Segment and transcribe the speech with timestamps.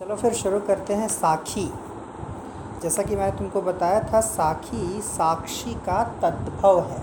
[0.00, 1.64] चलो फिर शुरू करते हैं साखी।
[2.82, 7.02] जैसा कि मैंने तुमको बताया था, साखी साक्षी का तद्भव है।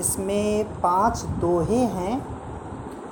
[0.00, 2.16] इसमें पाँच दोहे हैं।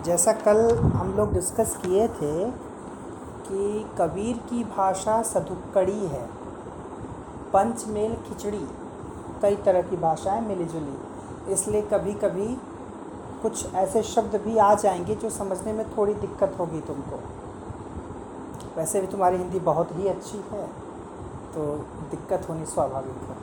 [0.05, 2.51] जैसा कल हम लोग डिस्कस किए थे
[3.43, 6.27] कि कबीर की भाषा सधुक्कड़ी है,
[7.53, 8.67] पंचमेल खिचड़ी,
[9.43, 12.55] कई तरह की भाषाएँ मिली जुली इसलिए कभी कभी
[13.43, 17.23] कुछ ऐसे शब्द भी आ जाएँगे जो समझने में थोड़ी दिक्कत होगी तुमको।
[18.77, 20.67] वैसे भी तुम्हारी हिंदी बहुत ही अच्छी है
[21.55, 21.67] तो
[22.11, 23.37] दिक्कत होनी स्वाभाविक है।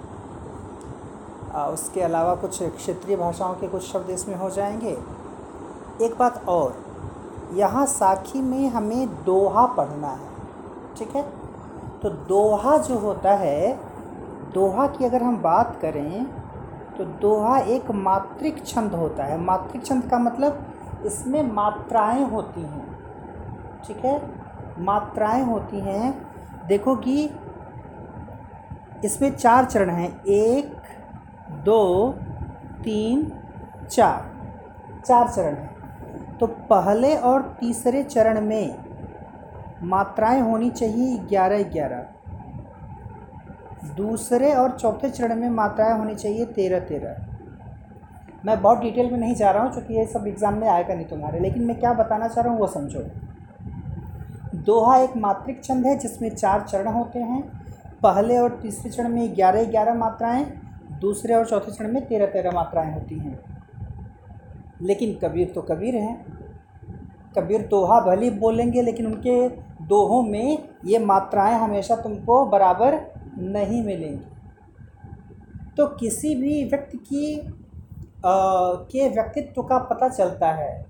[1.54, 4.98] आ, उसके अलावा कुछ क्षेत्रीय भाषाओं के कुछ शब्द इसमें हो जाएँगे।
[6.02, 6.76] एक बात और
[7.54, 10.30] यहाँ साखी में हमें दोहा पढ़ना है
[10.98, 11.24] ठीक है?
[12.02, 13.74] तो दोहा जो होता है
[14.54, 16.26] दोहा की अगर हम बात करें
[16.98, 20.66] तो दोहा एक मात्रिक छंद होता है। मात्रिक छंद का मतलब
[21.06, 22.88] इसमें मात्राएँ होती हैं
[23.88, 24.18] ठीक है?
[24.80, 26.14] मात्राएँ होती हैं।
[26.68, 27.30] देखो कि
[29.06, 30.72] इसमें चार चरण हैं। एक,
[31.66, 32.12] दो,
[32.84, 33.32] तीन,
[33.88, 34.32] चार।
[35.06, 38.76] चार चरण हैं। तो पहले और तीसरे चरण में
[39.84, 42.06] मात्राएँ होनी चाहिए ग्यारह ग्यारह।
[43.96, 47.16] दूसरे और चौथे चरण में मात्राएँ होनी चाहिए तेरह तेरह।
[48.46, 51.06] मैं बहुत डिटेल में नहीं जा रहा हूँ क्योंकि ये सब एग्ज़ाम में आएगा नहीं
[51.06, 53.00] तुम्हारे, लेकिन मैं क्या बताना चाह रहा हूँ वो समझो।
[54.64, 57.42] दोहा एक मात्रिक छंद है जिसमें चार चरण होते हैं।
[58.04, 60.46] पहले और तीसरे चरण में ग्यारह ग्यारह मात्राएँ
[61.00, 63.40] दूसरे और चौथे चरण में तेरह तेरह मात्राएँ होती हैं।
[64.82, 66.26] लेकिन कबीर तो कबीर हैं।
[67.38, 69.50] कबीर दोहा भले बोलेंगे लेकिन उनके
[69.86, 73.00] दोहों में ये मात्राएँ हमेशा तुमको बराबर
[73.38, 74.26] नहीं मिलेंगी।
[75.78, 77.40] तो किसी भी व्यक्ति की
[78.26, 80.86] आ, के व्यक्तित्व का पता चलता है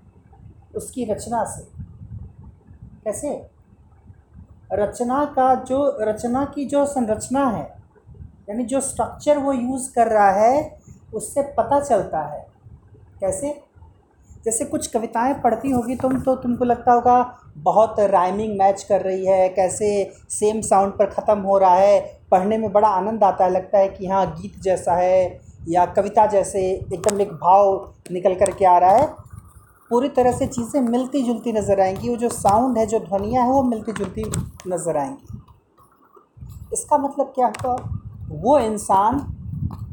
[0.76, 1.62] उसकी रचना से।
[3.04, 3.53] कैसे?
[4.72, 7.74] रचना का जो, रचना की जो संरचना है,
[8.50, 10.78] यानी जो स्ट्रक्चर वो यूज़ कर रहा है,
[11.14, 12.46] उससे पता चलता है।
[13.20, 13.60] कैसे?
[14.44, 19.26] जैसे कुछ कविताएँ पढ़ती होगी तुम तो तुमको लगता होगा, बहुत राइमिंग मैच कर रही
[19.26, 22.00] है, कैसे सेम साउंड पर ख़त्म हो रहा है।
[22.30, 26.26] पढ़ने में बड़ा आनंद आता है, लगता है कि हाँ गीत जैसा है या कविता
[26.26, 26.60] जैसे,
[26.94, 29.23] एकदम एक भाव निकल कर के आ रहा है।
[29.94, 33.52] पूरी तरह से चीज़ें मिलती जुलती नज़र आएँगी। वो जो साउंड है, जो ध्वनियाँ हैं,
[33.52, 34.22] वो मिलती जुलती
[34.68, 35.38] नज़र आएँगी।
[36.72, 37.76] इसका मतलब क्या हुआ?
[38.30, 39.18] वो इंसान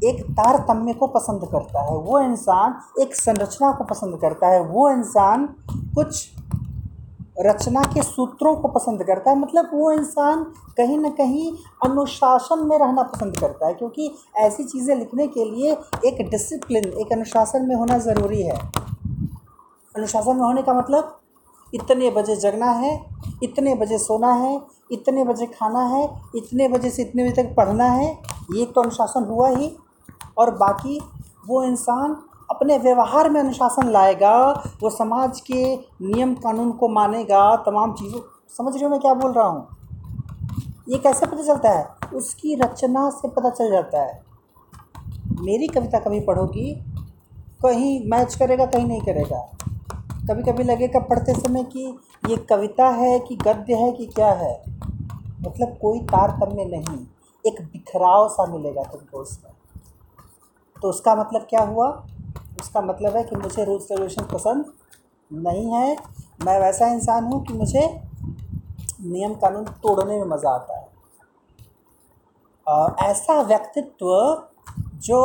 [0.04, 4.90] एक तारतम्य को पसंद करता है। वो इंसान एक संरचना को पसंद करता है। वो
[4.90, 5.46] इंसान
[5.94, 6.28] कुछ
[7.40, 10.44] रचना के सूत्रों को पसंद करता है। मतलब वो इंसान
[10.76, 11.52] कहीं ना कहीं
[11.84, 15.72] अनुशासन में रहना पसंद करता है। क्योंकि ऐसी चीज़ें लिखने के लिए
[16.06, 18.81] एक डिसिप्लिन एक अनुशासन में होना ज़रूरी है।
[19.96, 21.18] अनुशासन में होने का मतलब
[21.74, 23.06] इतने बजे जगना है,
[23.42, 24.60] इतने बजे सोना है,
[24.92, 28.18] इतने बजे खाना है, इतने बजे से इतने बजे तक पढ़ना है,
[28.54, 29.76] ये तो अनुशासन हुआ ही।
[30.38, 31.00] और बाकी
[31.48, 32.16] वो इंसान
[32.50, 38.20] अपने व्यवहार में अनुशासन लाएगा, वो समाज के नियम कानून को मानेगा, तमाम चीज़ों,
[38.58, 39.68] समझ रहे हो मैं क्या बोल रहा हूँ?
[40.88, 41.88] ये कैसे पता चलता है?
[42.14, 44.22] उसकी रचना से पता चल जाता है।
[45.40, 46.84] मेरी कविता कभी पढ़ोगी?
[47.64, 49.52] कहीं मैच करेगा, कहीं नहीं करेगा।
[50.30, 54.64] कभी कभी लगेगा पढ़ते समय कि ये कविता है कि गद्य है कि क्या है?
[55.40, 57.06] मतलब कोई तारतम्य नहीं।
[57.46, 59.52] एक बिखराव सा मिलेगा तुमको उसमें।
[60.82, 62.06] तो उसका मतलब क्या हुआ?
[62.60, 64.72] उसका मतलब है कि मुझे रूल्स रेगुलेशन पसंद
[65.32, 65.96] नहीं है।
[66.44, 68.00] मैं वैसा इंसान हूँ कि मुझे
[69.00, 70.88] नियम कानून तोड़ने में मज़ा आता है।
[72.68, 74.42] आ, ऐसा व्यक्तित्व
[74.94, 75.22] जो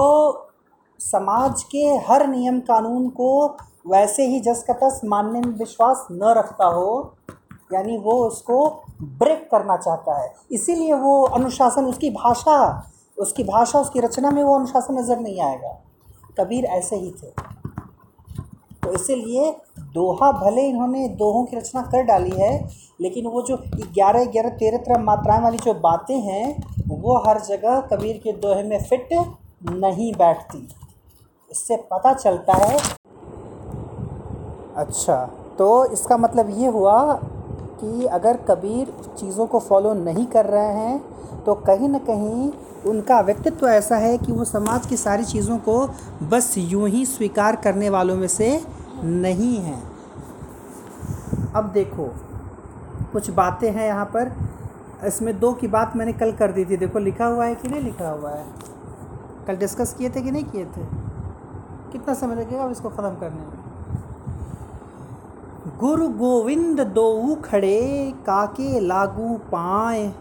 [1.00, 6.34] समाज के हर नियम कानून को वैसे ही जस का तस मानने में विश्वास न
[6.38, 7.16] रखता हो,
[7.74, 8.68] यानी वो उसको
[9.02, 14.56] ब्रेक करना चाहता है। इसीलिए वो अनुशासन, उसकी भाषा उसकी भाषा, उसकी रचना में वो
[14.56, 15.70] अनुशासन नज़र नहीं आएगा।
[16.40, 17.30] कबीर ऐसे ही थे।
[18.84, 19.52] तो इसीलिए
[19.94, 22.70] दोहा भले इन्होंने दोहों की रचना कर डाली है,
[23.02, 27.80] लेकिन वो जो ग्यारह ग्यारह, तेरह, तरह मात्राएँ वाली जो बातें हैं, वो हर जगह
[27.82, 29.10] कबीर के दोहे में फिट
[29.72, 30.68] नहीं बैठती।
[31.52, 32.78] इससे पता चलता है
[34.78, 35.16] अच्छा
[35.58, 37.14] तो इसका मतलब ये हुआ
[37.80, 42.52] कि अगर कबीर चीज़ों को फॉलो नहीं कर रहे हैं तो कहीं ना कहीं
[42.86, 45.78] उनका व्यक्तित्व ऐसा है कि वो समाज की सारी चीज़ों को
[46.24, 48.50] बस यूँ ही स्वीकार करने वालों में से
[49.04, 49.82] नहीं हैं।
[51.56, 52.06] अब देखो,
[53.14, 54.32] कुछ बातें हैं यहाँ पर।
[55.06, 57.82] इसमें दो की बात मैंने कल कर दी थी, देखो लिखा हुआ है कि नहीं
[57.82, 58.46] लिखा हुआ है?
[59.48, 60.86] कल डिस्कस किए थे कि नहीं किए थे?
[61.92, 63.57] कितना समय लगेगा अब इसको ख़त्म करने में?
[65.68, 70.14] गुरु गोविंद दोऊ खड़े, काके लागू पाए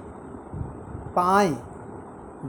[1.17, 1.57] पाए।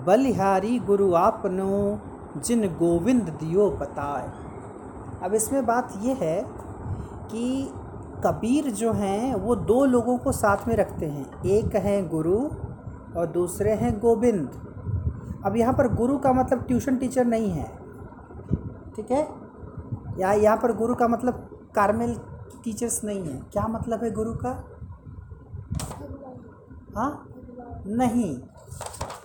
[0.05, 1.99] बलिहारी गुरु आपनो,
[2.41, 4.31] जिन गोविंद दियो बताए।
[5.23, 6.45] अब इसमें बात यह है
[7.31, 7.73] कि
[8.25, 12.49] कबीर जो हैं, वो दो लोगों को साथ में रखते हैं। एक हैं गुरु
[13.19, 14.49] और दूसरे हैं गोविंद।
[15.45, 17.71] अब यहाँ पर गुरु का मतलब ट्यूशन टीचर नहीं है।
[18.95, 19.27] ठीक है?
[20.19, 22.19] या यहाँ पर गुरु का मतलब कार्मेल
[22.67, 24.67] टीचर्स नहीं है। क्या मतलब है गुरु का?
[26.95, 27.33] हाँ?
[27.87, 28.37] नहीं।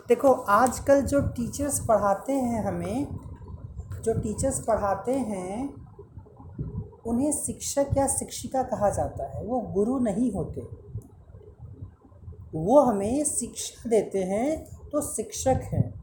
[0.08, 3.06] देखो, आजकल जो टीचर्स पढ़ाते हैं हमें,
[4.02, 5.74] जो टीचर्स पढ़ाते हैं,
[7.06, 10.68] उन्हें शिक्षक या शिक्षिका कहा जाता है। वो गुरु नहीं होते।
[12.54, 15.94] वो हमें शिक्षा देते हैं तो शिक्षक हैं।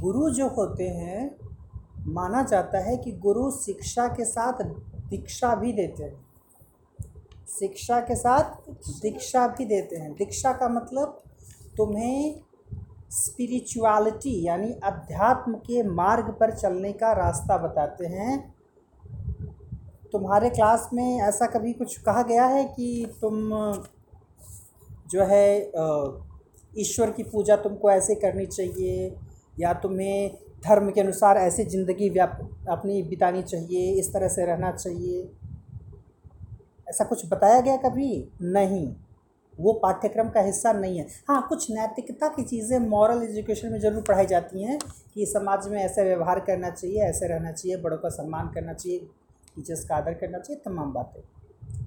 [0.00, 1.36] गुरु जो होते हैं,
[2.06, 4.64] माना जाता है कि गुरु शिक्षा के साथ
[5.08, 6.23] दीक्षा भी देते हैं।
[7.48, 8.70] शिक्षा के साथ
[9.02, 11.22] दीक्षा भी देते हैं। दीक्षा का मतलब
[11.76, 12.40] तुम्हें
[13.10, 18.38] स्पिरिचुअलिटी यानी अध्यात्म के मार्ग पर चलने का रास्ता बताते हैं।
[20.12, 23.50] तुम्हारे क्लास में ऐसा कभी कुछ कहा गया है कि तुम,
[25.10, 25.72] जो है
[26.78, 29.14] ईश्वर की पूजा तुमको ऐसे करनी चाहिए
[29.60, 30.30] या तुम्हें
[30.64, 32.38] धर्म के अनुसार ऐसी ज़िंदगी व्याप,
[32.70, 35.22] अपनी बितानी चाहिए, इस तरह से रहना चाहिए?
[36.94, 38.28] ऐसा कुछ बताया गया कभी?
[38.42, 38.94] नहीं।
[39.60, 44.02] वो पाठ्यक्रम का हिस्सा नहीं है। हाँ कुछ नैतिकता की चीज़ें मॉरल एजुकेशन में ज़रूर
[44.02, 44.78] पढ़ाई जाती हैं
[45.14, 48.98] कि समाज में ऐसे व्यवहार करना चाहिए, ऐसे रहना चाहिए, बड़ों का सम्मान करना चाहिए
[49.56, 51.20] टीचर्स का आदर करना चाहिए, तमाम बातें।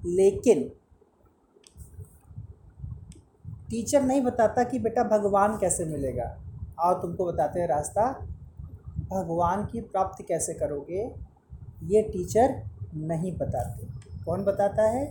[0.06, 0.70] लेकिन
[3.70, 6.36] टीचर नहीं बताता कि बेटा भगवान कैसे मिलेगा।
[6.78, 8.10] और तुमको बताते हैं रास्ता।
[9.10, 11.10] भगवान की प्राप्ति कैसे करोगे,
[11.84, 12.62] ये टीचर
[12.94, 13.86] नहीं बताते।
[14.28, 15.04] कौन बताता है?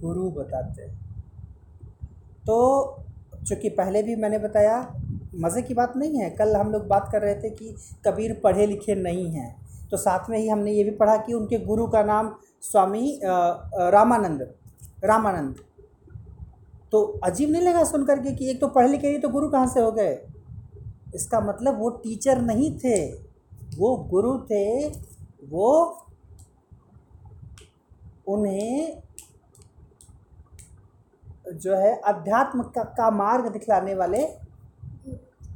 [0.00, 0.94] गुरु बताते हैं।
[2.46, 2.56] तो
[3.38, 4.80] चूँकि पहले भी मैंने बताया,
[5.34, 7.74] मज़े की बात नहीं है। कल हम लोग बात कर रहे थे कि
[8.06, 9.54] कबीर पढ़े लिखे नहीं हैं।
[9.90, 14.40] तो साथ में ही हमने ये भी पढ़ा कि उनके गुरु का नाम स्वामी रामानंद
[15.04, 15.56] रामानंद।
[16.92, 19.66] तो अजीब नहीं लगा सुन करके कि एक तो पढ़े लिखे नहीं तो गुरु कहाँ
[19.66, 20.18] से हो गए?
[21.14, 22.98] इसका मतलब वो टीचर नहीं थे।
[23.78, 25.68] वो गुरु थे, वो
[28.28, 29.02] उन्हें
[31.54, 34.26] जो है अध्यात्म का, का मार्ग दिखलाने वाले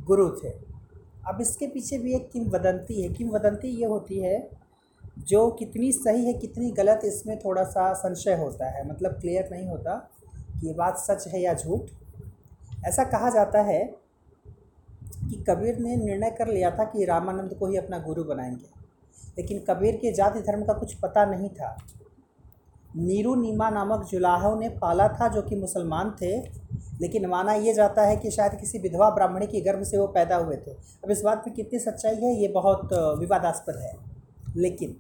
[0.05, 0.49] गुरु थे।
[1.29, 4.51] अब इसके पीछे भी एक किंवदंती है। किंवदंती ये होती है
[5.19, 9.69] जो कितनी सही है कितनी गलत इसमें थोड़ा सा संशय होता है। मतलब क्लियर नहीं
[9.69, 11.81] होता कि ये बात सच है या झूठ।
[12.87, 13.85] ऐसा कहा जाता है
[15.31, 18.71] कि कबीर ने निर्णय कर लिया था कि रामानंद को ही अपना गुरु बनाएँगे।
[19.39, 21.77] लेकिन कबीर के जाति धर्म का कुछ पता नहीं था।
[22.97, 26.37] नीरू नीमा नामक जुलाहों ने पाला था जो कि मुसलमान थे,
[27.01, 30.37] लेकिन माना यह जाता है कि शायद किसी विधवा ब्राह्मणी के गर्भ से वो पैदा
[30.37, 33.93] हुए थे। अब इस बात में कितनी सच्चाई है, ये बहुत विवादास्पद है।
[34.57, 34.97] लेकिन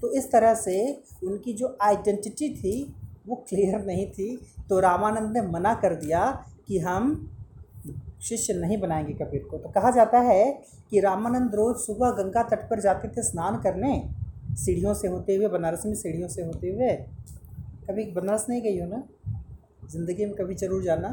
[0.00, 2.94] तो इस तरह से उनकी जो आइडेंटिटी थी,
[3.26, 4.36] वो क्लियर नहीं थी
[4.68, 6.24] तो रामानंद ने मना कर दिया
[6.68, 7.28] कि हम
[8.22, 10.44] शिष्य नहीं बनाएँगे कबीर को। तो कहा जाता है
[10.90, 13.92] कि रामानंद रोज़ सुबह गंगा तट पर जाते थे स्नान करने
[14.54, 16.92] सीढ़ियों से होते हुए, बनारस में सीढ़ियों से होते हुए,
[17.88, 19.02] कभी बनारस नहीं गई हो ना?
[19.90, 21.08] ज़िंदगी में कभी ज़रूर जाना।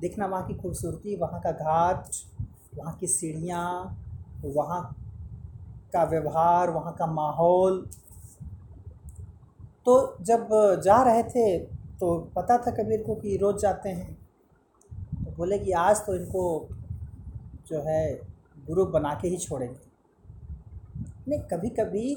[0.00, 2.08] देखना वहाँ की खूबसूरती, वहाँ का घाट,
[2.78, 3.98] वहाँ की सीढ़ियाँ,
[4.44, 4.82] वहाँ
[5.92, 7.86] का व्यवहार, वहाँ का माहौल।
[9.86, 10.48] तो जब
[10.84, 11.58] जा रहे थे
[12.00, 14.14] तो पता था कबीर को कि रोज़ जाते हैं।
[15.24, 16.68] तो बोले कि आज तो इनको
[17.68, 18.20] जो है
[18.66, 19.86] गुरु बना के ही छोड़ेंगे।
[21.28, 22.14] नहीं कभी कभी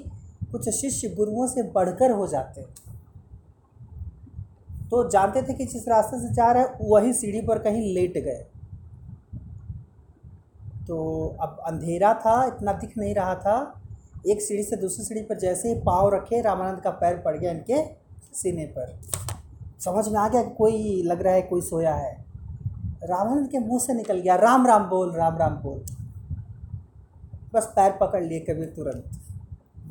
[0.51, 2.61] कुछ शिष्य गुरुओं से बढ़कर हो जाते
[4.91, 8.13] तो जानते थे कि जिस रास्ते से जा रहे हैं, वही सीढ़ी पर कहीं लेट
[8.13, 8.45] गए।
[10.87, 13.81] तो अब अंधेरा था, इतना दिख नहीं रहा था।
[14.27, 17.51] एक सीढ़ी से दूसरी सीढ़ी पर जैसे ही पाँव रखे, रामानंद का पैर पड़ गया
[17.51, 17.83] इनके
[18.33, 18.99] सीने पर।
[19.79, 22.25] समझ में आ गया कि कोई लग रहा है, कोई सोया है।
[23.03, 25.83] रामानंद के मुँह से निकल गया, राम राम बोल, राम राम बोल।
[27.53, 29.20] बस पैर पकड़ लिए कबीर तुरंत।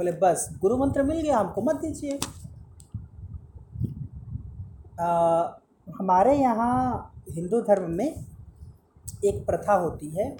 [0.00, 2.19] बोले, बस गुरु मंत्र मिल गया हमको, मत दीजिए।
[5.99, 8.07] हमारे यहाँ हिंदू धर्म में
[9.25, 10.37] एक प्रथा होती है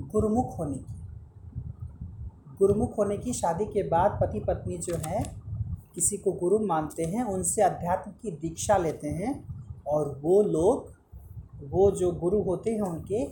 [0.00, 0.94] गुरुमुख होने की।
[2.58, 5.24] गुरुमुख होने की शादी के बाद पति पत्नी जो हैं,
[5.94, 9.34] किसी को गुरु मानते हैं, उनसे अध्यात्म की दीक्षा लेते हैं
[9.86, 10.92] और वो लोग,
[11.70, 13.24] वो जो गुरु होते हैं उनके,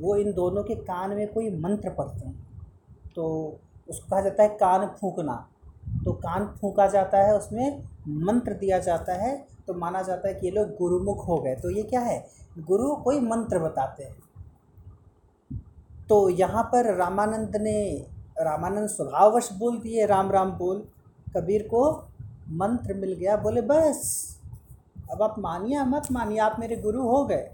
[0.00, 2.42] वो इन दोनों के कान में कोई मंत्र पढ़ते हैं।
[3.16, 3.24] तो
[3.88, 5.34] उसको कहा जाता है कान फूकना।
[6.04, 7.82] तो कान फूका जाता है, उसमें
[8.24, 9.36] मंत्र दिया जाता है
[9.66, 12.26] तो माना जाता है कि ये लोग गुरुमुख हो गए। तो ये क्या है?
[12.58, 14.16] गुरु कोई मंत्र बताते हैं।
[16.08, 18.06] तो यहाँ पर रामानंद ने,
[18.38, 20.86] रामानंद स्वभाववश बोल दिए, राम राम बोल।
[21.36, 21.90] कबीर को
[22.48, 24.40] मंत्र मिल गया, बोले, बस,
[25.12, 27.50] अब आप मानिए, मत मानिए, आप मेरे गुरु हो गए।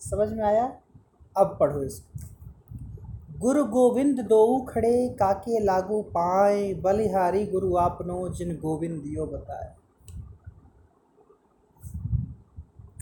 [0.00, 0.64] समझ में आया?
[1.36, 2.29] अब पढ़ो इसको।
[3.40, 9.74] गुरु गोविंद दो खड़े, काके लागू पाए। बलिहारी गुरु आपनो, जिन गोविंद दियो बताए।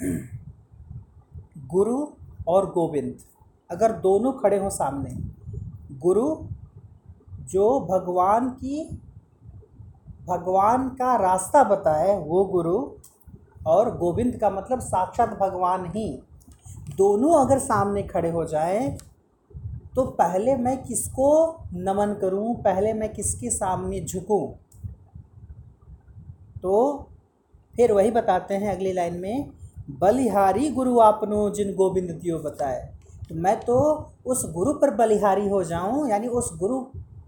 [1.67, 2.07] गुरु
[2.49, 3.19] और गोविंद,
[3.71, 5.11] अगर दोनों खड़े हों सामने,
[5.99, 6.37] गुरु
[7.41, 9.01] जो भगवान की,
[10.27, 12.91] भगवान का रास्ता बताए, वो गुरु
[13.67, 16.23] और गोविंद का मतलब साक्षात भगवान ही।
[16.97, 18.99] दोनों अगर सामने खड़े हो जाएँ
[19.99, 22.55] तो पहले मैं किसको नमन करूँ?
[22.55, 24.49] पहले मैं किसके सामने झुकूं?
[26.63, 27.09] तो
[27.77, 29.51] फिर वही बताते हैं अगली लाइन में,
[29.91, 32.95] बलिहारी गुरु आपनो जिन गोविंद दियो बताए।
[33.29, 36.81] तो मैं तो उस गुरु पर बलिहारी हो जाऊँ, यानी उस गुरु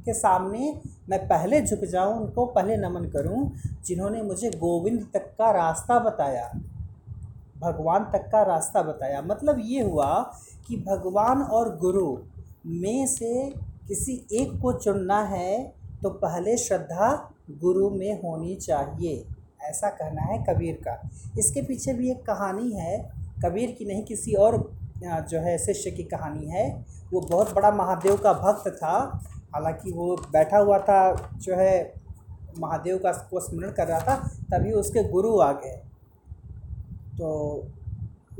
[0.05, 3.53] के सामने मैं पहले झुक जाऊँ, उनको पहले नमन करूँ,
[3.85, 6.53] जिन्होंने मुझे गोविंद तक का रास्ता बताया।
[7.59, 10.33] भगवान तक का रास्ता बताया। मतलब ये हुआ
[10.69, 12.19] कि भगवान और गुरु
[12.67, 13.49] में से
[13.88, 19.26] किसी एक को चुनना है तो पहले श्रद्धा गुरु में होनी चाहिए।
[19.62, 23.12] ऐसा कहना है कबीर का। इसके पीछे भी एक कहानी है।
[23.45, 24.73] कबीर की नहीं, किसी और
[25.05, 29.25] जो है, शिष्य की कहानी है। वो बहुत बड़ा महादेव का भक्त था।
[29.55, 31.93] हालाँकि वो बैठा हुआ था, जो है,
[32.59, 34.17] महादेव का को स्मरण कर रहा था,
[34.52, 35.83] तभी उसके गुरु आ गए।
[37.19, 37.26] तो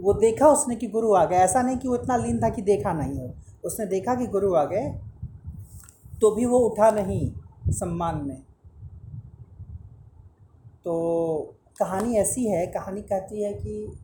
[0.00, 2.62] वो देखा उसने कि गुरु आ गए ऐसा नहीं कि वो इतना लीन था कि
[2.62, 4.88] देखा नहीं हो। उसने देखा कि गुरु आ गए
[6.21, 7.33] तो भी वो उठा नहीं
[7.71, 8.43] सम्मान में।
[10.85, 13.99] तो कहानी ऐसी है, कहानी कहती है कि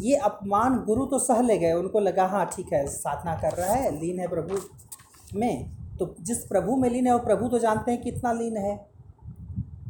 [0.00, 3.72] ये अपमान गुरु तो सह ले गए, उनको लगा हाँ ठीक है, साधना कर रहा
[3.72, 4.58] है, लीन है प्रभु
[5.38, 8.76] में। तो जिस प्रभु में लीन है वो प्रभु तो जानते हैं कितना लीन है।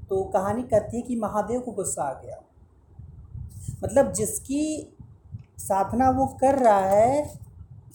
[0.09, 2.43] तो कहानी कहती है कि महादेव को गुस्सा आ गया।
[3.85, 4.63] मतलब जिसकी
[5.61, 7.39] साधना वो कर रहा है,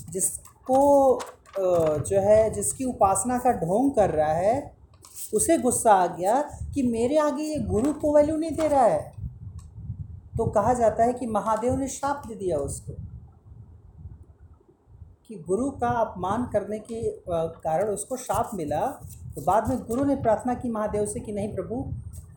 [0.09, 1.19] जिसको
[1.57, 4.71] जो है, जिसकी उपासना का ढोंग कर रहा है,
[5.33, 6.41] उसे गुस्सा आ गया
[6.73, 9.13] कि मेरे आगे ये गुरु को वैल्यू नहीं दे रहा है।
[10.37, 12.93] तो कहा जाता है कि महादेव ने श्राप दे दिया उसको,
[15.29, 18.85] कि गुरु का अपमान करने के कारण उसको श्राप मिला।
[19.35, 21.83] तो बाद में गुरु ने प्रार्थना की महादेव से कि नहीं प्रभु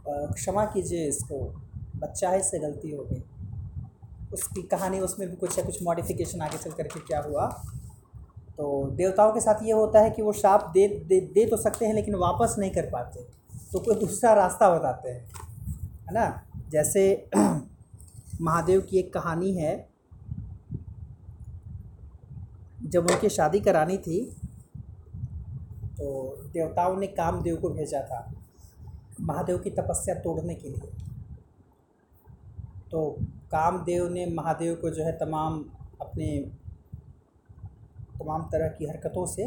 [0.09, 1.45] क्षमा कीजिए इसको,
[1.97, 3.23] बच्चा है, इससे गलती हो गई।
[4.33, 7.47] उसकी कहानी उसमें भी कुछ है, कुछ मॉडिफिकेशन आगे चल करके क्या हुआ।
[8.57, 11.87] तो देवताओं के साथ ये होता है कि वो श्राप दे दे दे तो सकते
[11.87, 13.23] हैं, लेकिन वापस नहीं कर पाते।
[13.73, 15.25] तो कोई दूसरा रास्ता बताते हैं,
[16.09, 16.43] है ना?
[16.69, 17.31] जैसे
[18.41, 19.89] महादेव की एक कहानी है।
[22.85, 24.21] जब उनकी शादी करानी थी
[25.99, 28.21] तो देवताओं ने कामदेव को भेजा था,
[29.21, 30.91] महादेव की तपस्या तोड़ने के लिए।
[32.91, 33.17] तो
[33.51, 35.65] कामदेव ने महादेव को जो है तमाम
[36.01, 36.27] अपने
[38.19, 39.47] तमाम तरह की हरकतों से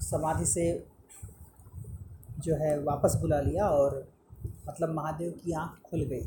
[0.00, 0.64] समाधि से
[2.38, 4.08] जो है वापस बुला लिया और
[4.68, 6.24] मतलब महादेव की आँख खुल गई।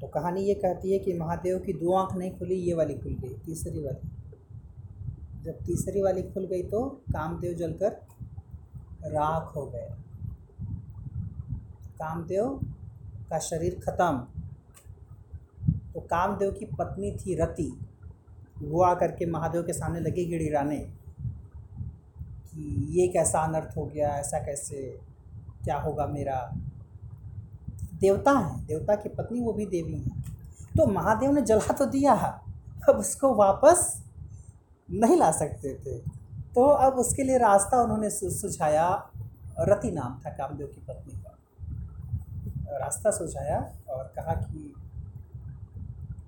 [0.00, 3.14] तो कहानी ये कहती है कि महादेव की दो आँख नहीं खुली, ये वाली खुल
[3.14, 4.10] गई, तीसरी वाली।
[5.44, 7.90] जब तीसरी वाली खुल गई तो कामदेव जलकर
[9.06, 9.88] राख हो गए।
[11.98, 12.60] कामदेव
[13.30, 14.35] का शरीर ख़त्म।
[16.06, 17.80] कामदेव की पत्नी थी रति।
[18.62, 24.38] वो आकर के महादेव के सामने लगी गिड़गिड़ाने कि ये कैसा अनर्थ हो गया, ऐसा
[24.38, 25.00] कैसे,
[25.64, 26.54] क्या होगा मेरा?
[28.00, 30.24] देवता हैं, देवता की पत्नी वो भी देवी हैं।
[30.76, 32.40] तो महादेव ने जला तो दिया,
[32.88, 34.02] अब उसको वापस
[34.90, 35.98] नहीं ला सकते थे।
[36.54, 39.10] तो अब उसके लिए रास्ता उन्होंने सुझाया
[39.60, 41.38] रति नाम था कामदेव की पत्नी का।
[42.78, 44.74] रास्ता सुझाया और कहा कि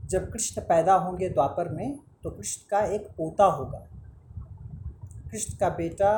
[0.09, 3.79] जब कृष्ण पैदा होंगे द्वापर में तो कृष्ण का एक पोता होगा।
[5.31, 6.11] कृष्ण का बेटा,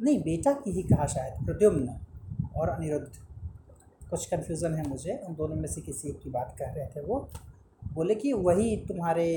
[0.00, 1.98] नहीं, बेटा की ही कहा शायद, प्रद्युम्न
[2.56, 3.08] और अनिरुद्ध।
[4.10, 7.00] कुछ कन्फ्यूज़न है मुझे, उन दोनों में से किसी एक की बात कह रहे थे
[7.00, 7.28] वो।
[7.82, 9.28] बोले कि वही तुम्हारे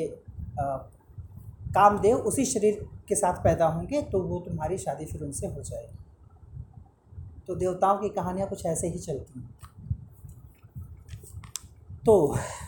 [0.60, 5.98] कामदेव उसी शरीर के साथ पैदा होंगे तो वो तुम्हारी शादी फिर उनसे हो जाएगी।
[7.48, 9.50] तो देवताओं की कहानियाँ कुछ ऐसे ही चलती हैं।
[12.06, 12.14] तो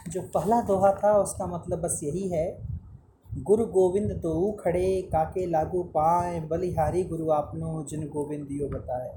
[0.09, 2.45] जो पहला दोहा था उसका मतलब बस यही है।
[3.29, 9.09] गुरु गोविंद दोऊ खड़े काके लागू पाए बलिहारी गुरु आपनो जिन गोविंद यो बताए।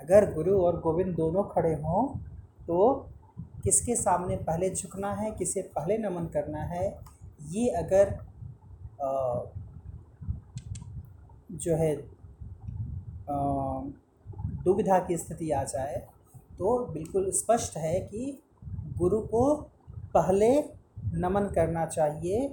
[0.00, 2.06] अगर गुरु और गोविंद दोनों खड़े हों
[2.66, 2.78] तो
[3.64, 6.86] किसके सामने पहले झुकना है किसे पहले नमन करना है
[7.50, 8.14] ये अगर
[9.02, 9.40] आ,
[11.52, 11.94] जो है
[14.64, 15.96] दुविधा की स्थिति आ जाए
[16.58, 18.38] तो बिल्कुल स्पष्ट है कि
[18.98, 19.54] गुरु को
[20.14, 20.62] पहले
[21.14, 22.48] नमन करना चाहिए,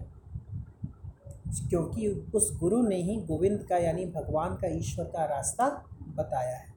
[1.69, 5.69] क्योंकि उस गुरु ने ही गोविंद का यानी भगवान का ईश्वर का रास्ता
[6.15, 6.73] बताया है।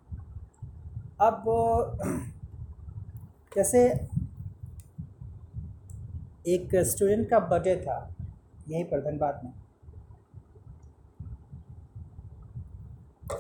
[1.21, 1.45] अब,
[3.57, 4.09] जैसे
[6.47, 8.15] एक स्टूडेंट का बर्थडे था,
[8.69, 9.53] यहीं पर धनबाद में।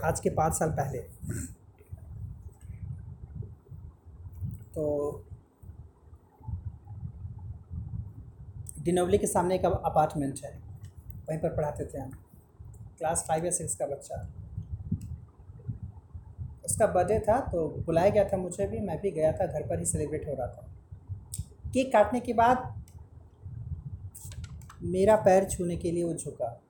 [0.04, 0.98] आज के पाँच साल पहले।
[4.74, 5.24] तो
[8.82, 10.50] डिनोवली के सामने एक अपार्टमेंट है,
[11.28, 12.10] वहीं पर पढ़ाते थे हम।
[12.98, 14.16] क्लास फाइव या सिक्स का बच्चा।
[16.64, 19.78] उसका बर्थडे था तो बुलाया गया था मुझे भी, मैं भी गया था, घर पर
[19.78, 20.68] ही सेलिब्रेट हो रहा था।
[21.70, 22.82] केक काटने के बाद
[24.82, 26.60] मेरा पैर छूने के लिए वो झुका।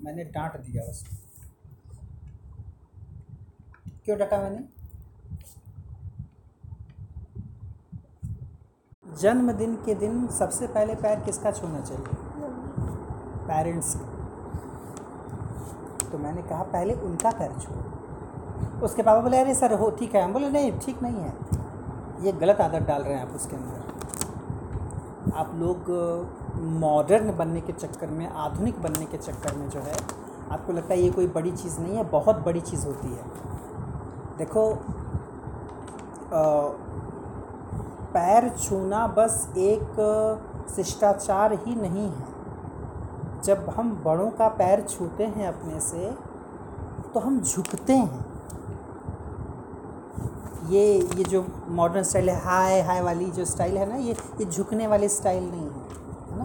[0.00, 1.16] मैंने डांट दिया उसको।
[4.04, 4.64] क्यों डांटा मैंने?
[9.18, 12.04] जन्मदिन के दिन सबसे पहले पैर किसका छूना चाहिए?
[13.48, 13.96] पेरेंट्स
[16.12, 17.72] तो मैंने कहा पहले उनका पैर छू।
[18.86, 21.34] उसके पापा बोले अरे सर हो ठीक है। हम बोले नहीं ठीक नहीं है।
[22.24, 25.90] ये गलत आदत डाल रहे हैं आप उसके अंदर। आप लोग
[26.80, 29.94] मॉडर्न बनने के चक्कर में आधुनिक बनने के चक्कर में जो है
[30.52, 33.24] आपको लगता है ये कोई बड़ी चीज़ नहीं है बहुत बड़ी चीज़ होती है।
[34.38, 34.70] देखो
[36.32, 36.40] आ,
[38.14, 42.28] पैर छूना बस एक शिष्टाचार ही नहीं है।
[43.44, 46.10] जब हम बड़ों का पैर छूते हैं अपने से
[47.14, 48.28] तो हम झुकते हैं।
[50.70, 54.44] ये ये जो मॉडर्न स्टाइल है, हाय हाय वाली जो स्टाइल है ना, ये ये
[54.44, 55.68] झुकने वाली स्टाइल नहीं है
[56.30, 56.44] है ना?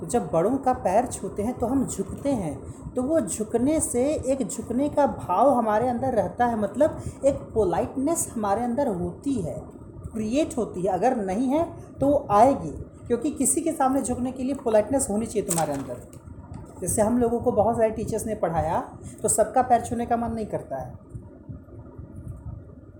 [0.00, 4.02] तो जब बड़ों का पैर छूते हैं तो हम झुकते हैं। तो वो झुकने से
[4.32, 9.56] एक झुकने का भाव हमारे अंदर रहता है। मतलब एक पोलाइटनेस हमारे अंदर होती है।
[10.12, 11.64] क्रिएट होती है, अगर नहीं है
[12.00, 12.70] तो वो आएगी,
[13.06, 16.06] क्योंकि किसी के सामने झुकने के लिए पोलाइटनेस होनी चाहिए तुम्हारे अंदर।
[16.80, 18.80] जैसे हम लोगों को बहुत सारे टीचर्स ने पढ़ाया
[19.22, 20.92] तो सबका पैर छूने का मन नहीं करता है।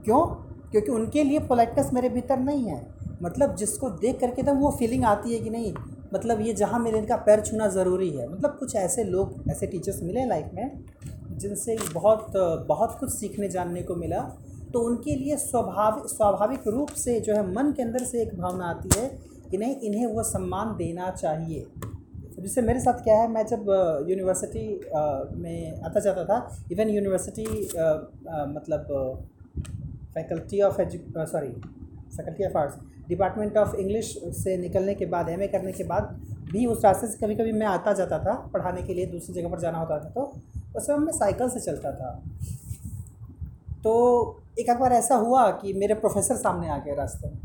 [0.05, 0.25] क्यों?
[0.71, 2.87] क्योंकि उनके लिए पोलाइटनेस मेरे भीतर नहीं है।
[3.23, 5.73] मतलब जिसको देख करके एकदम वो फीलिंग आती है कि नहीं
[6.14, 10.03] मतलब ये जहाँ मेरे इनका पैर छूना ज़रूरी है। मतलब कुछ ऐसे लोग, ऐसे टीचर्स
[10.03, 10.85] मिले लाइफ में,
[11.33, 12.33] जिनसे बहुत
[12.68, 14.21] बहुत कुछ सीखने जानने को मिला।
[14.72, 18.64] तो उनके लिए स्वाभाविक स्वाभाविक रूप से जो है मन के अंदर से एक भावना
[18.66, 19.07] आती है
[19.50, 21.66] कि नहीं, इन्हें वो सम्मान देना चाहिए।
[22.38, 23.66] जिससे मेरे साथ क्या है, मैं जब
[24.09, 24.66] यूनिवर्सिटी
[25.37, 27.46] में आता जाता था इवन यूनिवर्सिटी
[28.52, 28.87] मतलब
[30.14, 32.76] faculty of edu sorry faculty of arts
[33.09, 36.16] department of English से निकलने के बाद एमए करने के बाद
[36.52, 39.48] भी उस रास्ते से कभी कभी मैं आता जाता था पढ़ाने के लिए, दूसरी जगह
[39.48, 40.33] पर जाना होता था तो
[40.76, 42.11] उस समय मैं साइकिल से चलता था।
[43.88, 47.38] तो एक बार ऐसा हुआ कि मेरे प्रोफेसर सामने आ गए रास्ते में।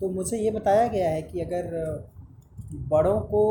[0.00, 1.66] तो मुझे ये बताया गया है कि अगर,
[2.88, 3.42] बड़ों को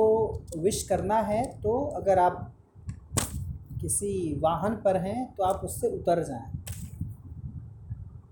[0.58, 2.54] विश करना है तो अगर आप
[3.82, 6.52] किसी वाहन पर हैं तो आप उससे उतर जाएँ।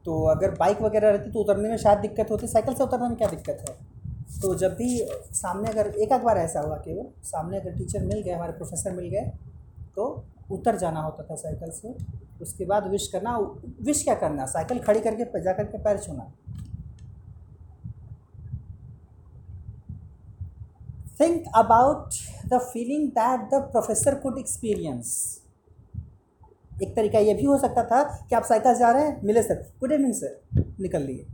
[0.06, 3.18] तो अगर बाइक वगैरह रहती तो उतरने में शायद दिक्कत होती। साइकिल से उतरने में
[3.18, 3.76] क्या दिक्कत है?
[4.42, 8.06] तो जब भी सामने अगर एक आध बार ऐसा हुआ कि वो सामने अगर टीचर
[8.06, 9.32] मिल गए, हमारे प्रोफेसर मिल गए
[9.96, 11.96] तो उतर जाना होता था साइकिल से,
[12.42, 13.38] उसके बाद विश करना,
[13.82, 14.46] विश क्या करना?
[14.46, 16.32] साइकिल खड़ी करके जा करके पैर छूना।
[21.20, 22.14] Think about
[22.48, 25.42] the feeling that the professor could experience
[26.84, 29.62] एक तरीका ये भी हो सकता था कि आप साइकिल जा रहे हैं, मिले सर।
[29.80, 31.26] गुड इवनिंग सर निकल लिए।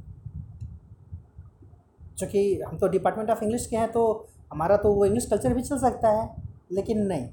[2.17, 4.04] चूँकि हम तो डिपार्टमेंट ऑफ़ इंग्लिश के हैं तो
[4.52, 6.30] हमारा तो वो इंग्लिश कल्चर भी चल सकता है,
[6.71, 7.28] लेकिन नहीं।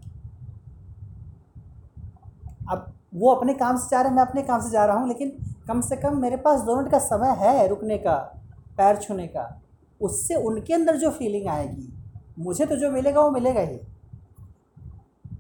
[2.71, 5.09] अब वो अपने काम से जा रहे हैं, मैं अपने काम से जा रहा हूँ,
[5.09, 5.31] लेकिन
[5.69, 8.17] कम से कम मेरे पास दो मिनट का समय है रुकने का,
[8.79, 9.49] पैर छूने का।
[10.01, 11.89] उससे उनके अंदर जो फीलिंग आएगी,
[12.39, 13.77] मुझे तो जो मिलेगा वो मिलेगा ही।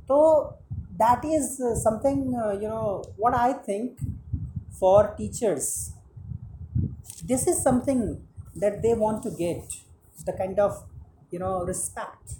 [0.08, 0.18] तो
[0.94, 3.96] that is something you know what I think
[4.80, 5.68] for teachers
[7.24, 8.02] this is something
[8.60, 9.76] that they want to get
[10.26, 10.82] the kind of
[11.34, 12.32] you know respect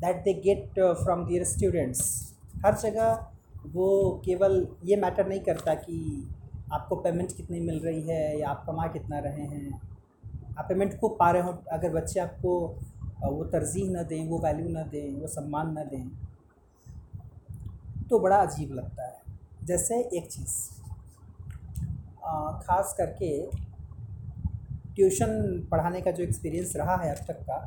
[0.00, 2.31] that they get from their students
[2.64, 3.26] हर जगह
[3.72, 3.88] वो
[4.24, 6.28] केवल ये मैटर नहीं करता कि
[6.72, 9.80] आपको payment कितनी मिल रही है या आप कमा कितना रहे हैं।
[10.58, 12.52] आप पेमेंट खूब पा रहे हो, अगर बच्चे आपको
[13.22, 16.08] वो तरजीह न दें, वो वैल्यू ना दें, वो सम्मान न दें
[18.08, 19.20] तो बड़ा अजीब लगता है।
[19.66, 20.56] जैसे एक चीज़
[22.62, 23.30] ख़ास करके
[24.94, 27.58] ट्यूशन पढ़ाने का जो एक्सपीरियंस रहा है अब तक का,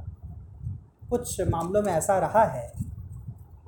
[1.09, 2.67] कुछ मामलों में ऐसा रहा है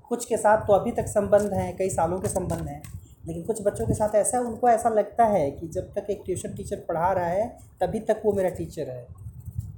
[0.09, 2.81] कुछ के साथ तो अभी तक संबंध हैं, कई सालों के संबंध हैं,
[3.27, 6.53] लेकिन कुछ बच्चों के साथ ऐसा, उनको ऐसा लगता है कि जब तक एक ट्यूशन
[6.53, 7.47] टीचर पढ़ा रहा है,
[7.81, 9.05] तभी तक वो मेरा टीचर है।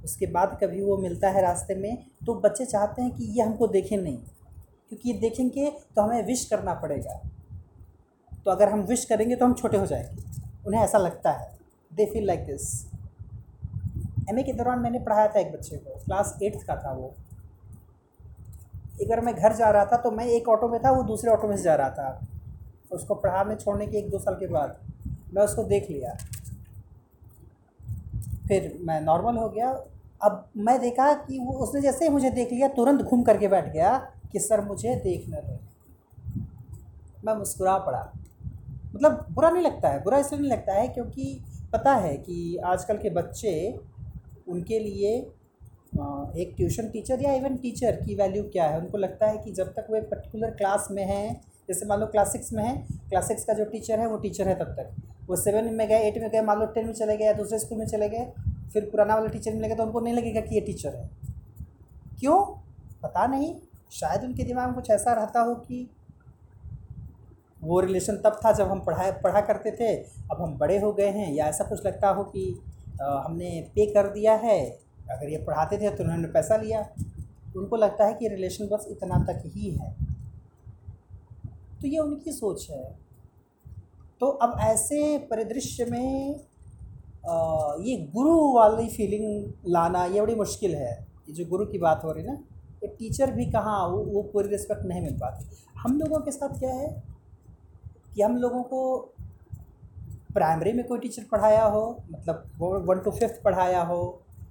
[0.04, 3.66] उसके बाद कभी वो मिलता है रास्ते में तो बच्चे चाहते हैं कि ये हमको
[3.68, 7.20] देखें नहीं, क्योंकि ये देखेंगे तो हमें विश करना पड़ेगा।
[8.44, 10.22] तो अगर हम विश करेंगे तो हम छोटे हो जाएँगे।
[10.66, 11.48] उन्हें ऐसा लगता है।
[11.90, 12.70] They feel like this
[14.30, 17.14] M के दौरान मैंने पढ़ाया था एक बच्चे को, क्लास एट्थ का था वो।
[19.00, 21.30] एक बार मैं घर जा रहा था तो मैं एक ऑटो में था, वो दूसरे
[21.30, 22.26] ऑटो में से जा रहा था।
[22.92, 24.76] उसको पढ़ाने छोड़ने के एक दो साल के बाद
[25.34, 26.16] मैं उसको देख लिया।
[28.48, 29.70] फिर मैं नॉर्मल हो गया।
[30.22, 33.72] अब मैं देखा कि वो उसने जैसे ही मुझे देख लिया, तुरंत घूम करके बैठ
[33.72, 35.58] गया कि, सर, मुझे देख न रहे
[37.24, 38.12] मैं मुस्कुरा पड़ा।
[38.94, 42.96] मतलब बुरा नहीं लगता है, बुरा इसलिए नहीं लगता है क्योंकि पता है कि आजकल
[42.96, 43.80] के बच्चे
[44.48, 45.30] उनके लिए
[45.92, 48.78] एक ट्यूशन टीचर या इवन टीचर की वैल्यू क्या है?
[48.80, 51.32] उनको लगता है कि जब तक वो एक पर्टिकुलर क्लास में है
[51.68, 52.74] जैसे मान लो क्लास सिक्स में है
[53.08, 54.94] क्लास सिक्स का जो टीचर है वो टीचर है तब तक।
[55.28, 57.58] वो सेवन में गए एट में गए मान लो टेन में चले गए या दूसरे
[57.58, 58.32] स्कूल में चले गए
[58.72, 61.08] फिर पुराना वाला टीचर मिलेगा तो उनको नहीं लगेगा कि ये टीचर है।
[62.20, 62.40] क्यों?
[63.02, 63.54] पता नहीं।
[63.92, 65.88] शायद उनके दिमाग में कुछ ऐसा रहता हो कि
[67.62, 71.08] वो रिलेशन तब था जब हम पढ़ाए पढ़ा करते थे। अब हम बड़े हो गए
[71.10, 72.44] हैं या ऐसा कुछ लगता हो कि
[73.02, 74.60] आ, हमने पे कर दिया है।
[75.10, 76.80] अगर ये पढ़ाते थे तो उन्होंने पैसा लिया।
[77.56, 79.92] उनको लगता है कि रिलेशन बस इतना तक ही है।
[81.80, 82.82] तो ये उनकी सोच है।
[84.20, 86.38] तो अब ऐसे परिदृश्य में
[87.80, 90.92] ये गुरु वाली फीलिंग लाना ये बड़ी मुश्किल है।
[91.28, 92.38] ये जो गुरु की बात हो रही है ना,
[92.82, 95.46] ये टीचर भी कहाँ वो वो पूरी रिस्पेक्ट नहीं मिल पाती।
[95.78, 96.88] हम लोगों के साथ क्या है
[98.14, 98.98] कि हम लोगों को
[100.34, 104.00] प्राइमरी में कोई टीचर पढ़ाया हो मतलब वन टू फिफ्थ पढ़ाया हो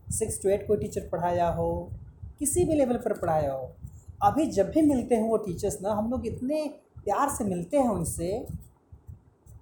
[0.10, 1.91] सिक्स टू एट कोई टीचर पढ़ाया हो,
[2.39, 3.72] किसी भी लेवल पर पढ़ाया हो,
[4.24, 6.63] अभी जब भी मिलते हैं वो टीचर्स ना, हम लोग इतने
[6.98, 8.45] प्यार से मिलते हैं उनसे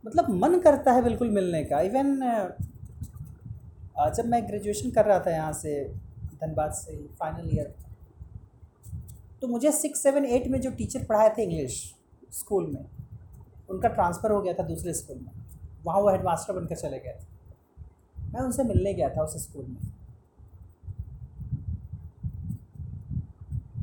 [0.05, 2.19] मतलब मन करता है बिल्कुल मिलने का। इवन
[4.15, 5.83] जब मैं ग्रेजुएशन कर रहा था यहाँ से,
[6.35, 7.73] धनबाद से फाइनल ईयर
[9.41, 11.81] तो मुझे सिक्स सेवन एट में जो टीचर पढ़ाए थे इंग्लिश
[12.33, 12.85] स्कूल में,
[13.69, 15.31] उनका ट्रांसफ़र हो गया था दूसरे स्कूल में।
[15.85, 17.19] वहाँ वो हेडमास्टर बनकर चले गए
[18.33, 19.96] मैं उनसे मिलने गया था उस स्कूल में।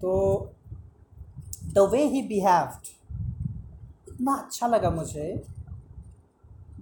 [0.05, 0.51] तो
[1.75, 2.88] द वे ही बिहेव्ड
[4.09, 5.43] इतना अच्छा लगा मुझे।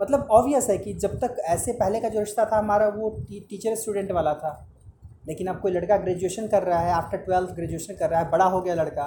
[0.03, 3.41] मतलब ऑब्वियस है कि जब तक ऐसे पहले का जो रिश्ता था हमारा वो टी,
[3.41, 4.53] टीचर स्टूडेंट वाला था।
[5.27, 8.45] लेकिन अब कोई लड़का ग्रेजुएशन कर रहा है आफ्टर ट्वेल्थ ग्रेजुएशन कर रहा है बड़ा
[8.45, 9.05] हो गया लड़का।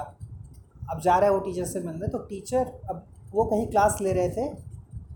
[0.90, 4.12] अब जा रहा है वो टीचर से मिलने तो टीचर अब वो कहीं क्लास ले
[4.12, 4.48] रहे थे।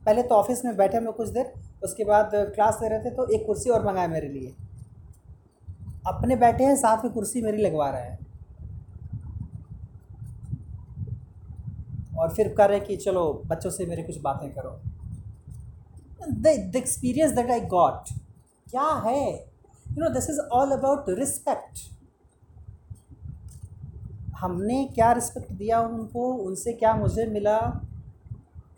[0.05, 1.53] पहले तो ऑफ़िस में बैठे मैं कुछ देर
[1.85, 4.55] उसके बाद क्लास ले रहे थे तो एक कुर्सी और मंगाए मेरे लिए।
[6.07, 8.19] अपने बैठे हैं साथ में कुर्सी मेरी लगवा रहे हैं।
[12.21, 14.81] और फिर कह रहे कि चलो बच्चों से मेरे कुछ बातें करो।
[16.33, 18.09] The experience that I got
[18.71, 19.31] क्या है?
[19.89, 21.79] You know this is all about respect
[24.39, 26.33] हमने क्या रिस्पेक्ट दिया उनको?
[26.35, 27.59] उनसे क्या मुझे मिला?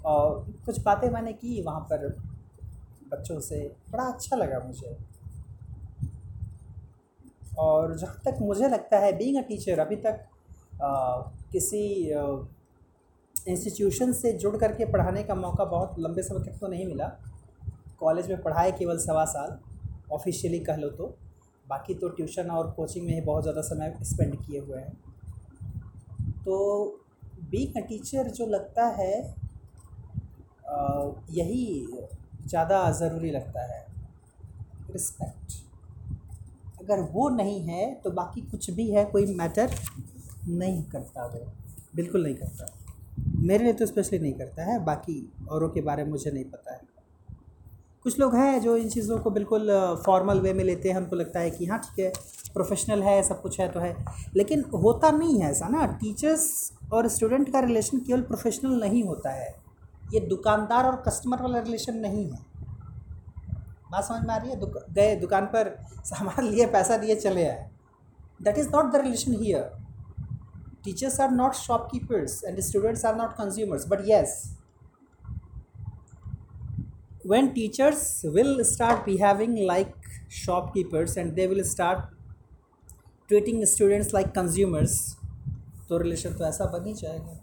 [0.04, 2.08] और कुछ बातें मैंने की वहाँ पर
[3.12, 4.96] बच्चों से। बड़ा अच्छा लगा मुझे।
[7.58, 10.20] और जहाँ तक मुझे लगता है बीइंग अ टीचर अभी तक
[10.82, 11.16] आ,
[11.52, 11.82] किसी
[13.46, 17.06] इंस्टीट्यूशन से जुड़ करके पढ़ाने का मौका बहुत लंबे समय तक तो नहीं मिला।
[18.00, 19.58] कॉलेज में पढ़ाए केवल सवा साल,
[20.12, 21.06] ऑफिशियली कह लो तो।
[21.66, 24.92] बाकी तो ट्यूशन और कोचिंग में ही बहुत ज़्यादा समय स्पेंड किए हुए हैं।
[26.44, 26.56] तो
[27.50, 29.14] बीइंग अ टीचर जो लगता है
[31.30, 31.86] यही
[32.46, 33.80] ज़्यादा ज़रूरी लगता है।
[34.92, 35.52] रिस्पेक्ट
[36.82, 39.74] अगर वो नहीं है तो बाकी कुछ भी है, कोई मैटर
[40.48, 41.46] नहीं करता वो।
[41.96, 42.66] बिल्कुल नहीं करता।
[43.18, 46.74] मेरे लिए तो स्पेशली नहीं करता है बाकी औरों के बारे में मुझे नहीं पता
[46.74, 46.80] है।
[48.02, 49.70] कुछ लोग हैं जो इन चीज़ों को बिल्कुल
[50.06, 52.12] फॉर्मल वे में लेते हैं हमको लगता है कि हाँ ठीक है
[52.54, 53.94] प्रोफेशनल है सब कुछ है तो है।
[54.36, 59.30] लेकिन होता नहीं है ऐसा ना। टीचर्स और स्टूडेंट का रिलेशन केवल प्रोफेशनल नहीं होता
[59.30, 59.54] है।
[60.14, 62.38] ये दुकानदार और कस्टमर वाला रिलेशन नहीं है।
[63.92, 64.58] बात समझ में आ रही है?
[64.60, 67.70] दुक, गए दुकान पर सामान लिए पैसा दिए चले आए।
[68.42, 69.81] That is not the relation here
[70.84, 74.42] teachers are not shopkeepers and students are not consumers but yes
[77.30, 78.00] when teachers
[78.34, 82.00] will start behaving like shopkeepers and they will start
[83.28, 84.96] treating students like consumers
[85.88, 87.38] तो relation तो ऐसा बन ही जाएगा।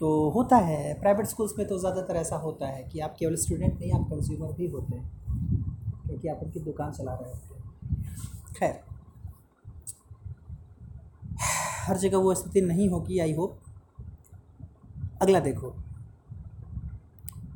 [0.00, 3.78] तो होता है private schools में तो ज़्यादातर ऐसा होता है कि आप केवल स्टूडेंट
[3.80, 5.06] नहीं, आप कंज्यूमर भी होते हैं,
[6.06, 7.62] क्योंकि आप उनकी दुकान चला रहे होते हैं।
[8.56, 8.93] खैर।
[11.84, 13.58] हर जगह वो स्थिति नहीं होगी आई होप
[15.22, 15.74] अगला देखो।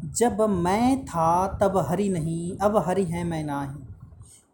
[0.05, 3.85] जब मैं था, तब हरी नहीं, अब हरी है, मैं नाही।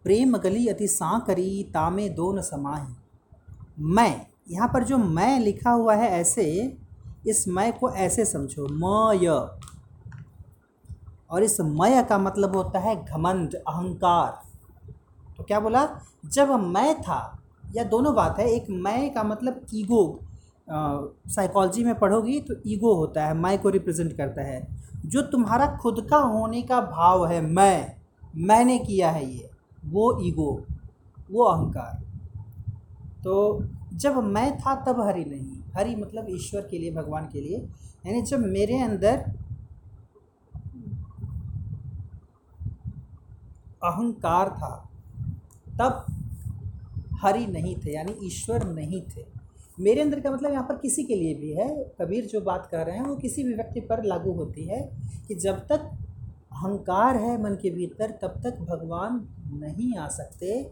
[0.03, 2.95] प्रेम गली अति सा करी तामे दो न समाही।
[3.79, 6.79] मैं, यहाँ पर जो मैं लिखा हुआ है ऐसे,
[7.27, 9.27] इस मैं को ऐसे समझो। मय।
[11.31, 14.43] और इस मय का मतलब होता है घमंड, अहंकार।
[15.37, 15.89] तो क्या बोला?
[16.27, 17.44] जब मैं था
[17.77, 20.21] या दोनों बात है। एक मैं का मतलब ईगो
[21.29, 24.67] साइकोलॉजी में पढ़ोगी तो ईगो होता है, मैं को रिप्रेजेंट करता है।
[25.07, 27.97] जो तुम्हारा खुद का होने का भाव है, मैं,
[28.37, 29.51] मैंने किया है ये,
[29.85, 30.63] वो ईगो,
[31.31, 32.03] वो अहंकार।
[33.25, 37.59] तो जब मैं था तब हरि नहीं। हरि मतलब ईश्वर के लिए, भगवान के लिए।
[38.07, 39.25] यानी जब मेरे अंदर
[43.85, 44.89] अहंकार था,
[45.79, 46.07] तब
[47.25, 49.25] हरि नहीं थे, यानी ईश्वर नहीं थे।
[49.81, 52.87] मेरे अंदर का मतलब यहाँ पर किसी के लिए भी है। कबीर जो बात कर
[52.87, 54.81] रहे हैं, वो किसी भी व्यक्ति पर लागू होती है
[55.29, 55.91] कि जब तक
[56.53, 60.71] अहंकार है मन के भीतर, तब तक भगवान नहीं आ सकते।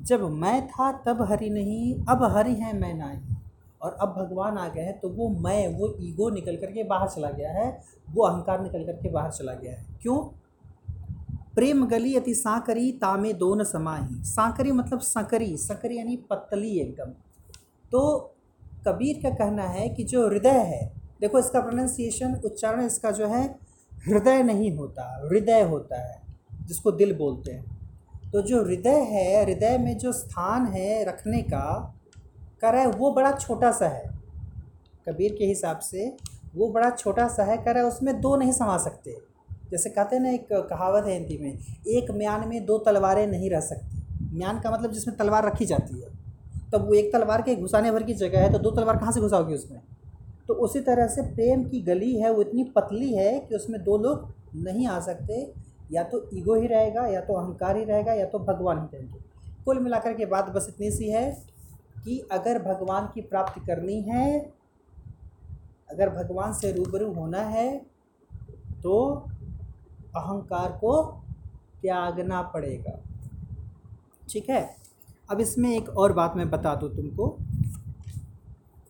[0.00, 3.36] जब मैं था, तब हरि नहीं, अब हरि है, मैं ना ही।
[3.82, 7.08] और अब भगवान आ गए हैं तो वो मैं, वो ईगो निकल कर के बाहर
[7.08, 10.41] चला गया है, वो अहंकार निकल कर के बाहर चला गया है। क्यों?
[11.54, 17.10] प्रेम गली अति सांकरी, तामे दोन समाही। सांकरी मतलब सकरी सकरी यानी पतली एकदम।
[17.90, 18.18] तो
[18.88, 23.58] कबीर का कहना है कि जो हृदय है, देखो इसका प्रोनाउंसिएशन उच्चारण इसका जो है,
[24.06, 26.22] हृदय नहीं होता, हृदय होता है,
[26.64, 31.98] जिसको दिल बोलते हैं। तो जो हृदय है, हृदय में जो स्थान है रखने का
[32.60, 34.10] कर है वो बड़ा छोटा सा है।
[35.08, 36.16] कबीर के हिसाब से
[36.54, 39.31] वो बड़ा छोटा सा है कर है उसमें दो नहीं समा सकते।
[39.72, 41.58] जैसे कहते हैं ना, एक कहावत है हिंदी में,
[41.88, 46.00] एक म्यान में दो तलवारें नहीं रह सकती। म्यान का मतलब जिसमें तलवार रखी जाती
[46.00, 46.08] है।
[46.72, 49.20] तब वो एक तलवार के घुसाने भर की जगह है तो दो तलवार कहाँ से
[49.20, 49.80] घुसाओगी उसमें?
[50.48, 53.96] तो उसी तरह से प्रेम की गली है, वो इतनी पतली है कि उसमें दो
[53.98, 55.52] लोग नहीं आ सकते।
[55.92, 59.18] या तो ईगो ही रहेगा, या तो अहंकार ही रहेगा, या तो भगवान ही रहेंगे।
[59.64, 61.30] कुल मिलाकर के बात बस इतनी सी है
[62.04, 64.52] कि अगर भगवान की प्राप्ति करनी है,
[65.90, 67.80] अगर भगवान से रूबरू होना है
[68.82, 69.24] तो
[70.16, 71.02] अहंकार को
[71.82, 72.98] त्यागना पड़ेगा।
[74.28, 74.62] ठीक है?
[75.30, 77.36] अब इसमें एक और बात मैं बता दूँ तुमको।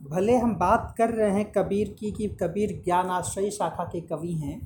[0.02, 4.32] भले हम बात कर रहे हैं कबीर की कि कबीर ज्ञान आश्रय शाखा के कवि
[4.32, 4.60] हैं,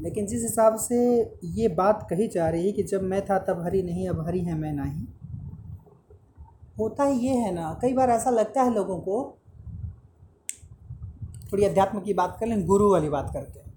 [0.00, 0.98] लेकिन जिस हिसाब से
[1.44, 4.40] ये बात कही जा रही है कि जब मैं था तब हरी नहीं, अब हरी
[4.40, 5.06] है, मैं नहीं।
[6.78, 9.38] होता ये है ना, कई बार ऐसा लगता है लोगों को,
[11.52, 13.67] थोड़ी अध्यात्म की बात कर लें, गुरु वाली बात करते हैं।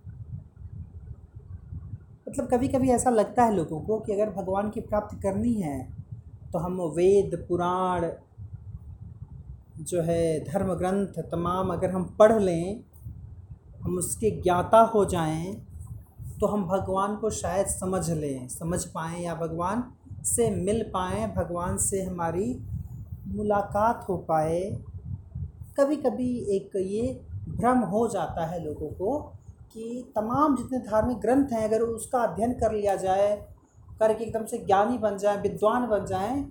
[2.31, 5.79] मतलब कभी कभी ऐसा लगता है लोगों को कि अगर भगवान की प्राप्ति करनी है
[6.51, 8.05] तो हम वेद, पुराण,
[9.79, 12.83] जो है धर्म ग्रंथ तमाम अगर हम पढ़ लें,
[13.81, 15.53] हम उसके ज्ञाता हो जाएँ
[16.39, 19.83] तो हम भगवान को शायद समझ लें, समझ पाएँ या भगवान
[20.25, 22.47] से मिल पाएँ, भगवान से हमारी
[23.27, 24.61] मुलाकात हो पाए।
[25.77, 27.13] कभी कभी एक ये
[27.49, 29.33] भ्रम हो जाता है लोगों को
[29.75, 33.35] कि तमाम जितने धार्मिक ग्रंथ हैं, अगर उसका अध्ययन कर लिया जाए
[33.99, 36.43] करके एकदम से ज्ञानी बन जाए, विद्वान बन जाएँ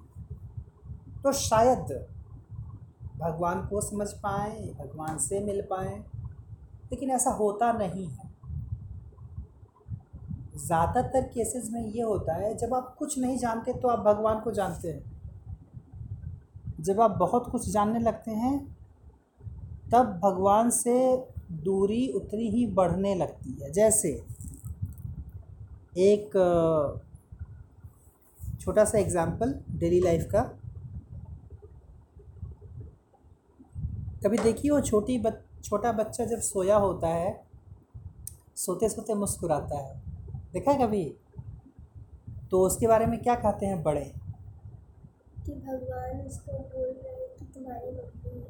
[1.22, 1.92] तो शायद
[3.18, 5.98] भगवान को समझ पाएँ, भगवान से मिल पाएँ।
[6.92, 8.28] लेकिन ऐसा होता नहीं है।
[10.56, 14.50] ज़्यादातर केसेस में ये होता है, जब आप कुछ नहीं जानते तो आप भगवान को
[14.50, 15.18] जानते हैं।
[16.80, 18.59] जब आप बहुत कुछ जानने लगते हैं,
[19.92, 20.94] तब भगवान से
[21.51, 24.09] दूरी उतनी ही बढ़ने लगती है। जैसे
[25.99, 26.31] एक
[28.61, 30.43] छोटा सा एग्ज़ाम्पल डेली लाइफ का।
[34.25, 37.33] कभी देखिए वो छोटी बच छोटा बच्चा जब सोया होता है
[38.57, 40.01] सोते सोते मुस्कुराता है?
[40.53, 41.05] देखा है कभी?
[42.51, 44.05] तो उसके बारे में क्या कहते हैं बड़े?
[45.47, 48.41] कि भगवान उसको बोल रहे कि तुम्हारी मम्मी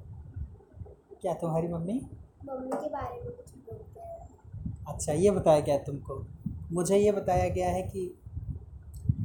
[1.23, 2.01] क्या तुम्हारी मम्मी?
[2.41, 6.25] मम्मी के बारे में कुछ बोलते हैं। अच्छा ये बताया गया तुमको।
[6.73, 8.15] मुझे ये बताया गया है कि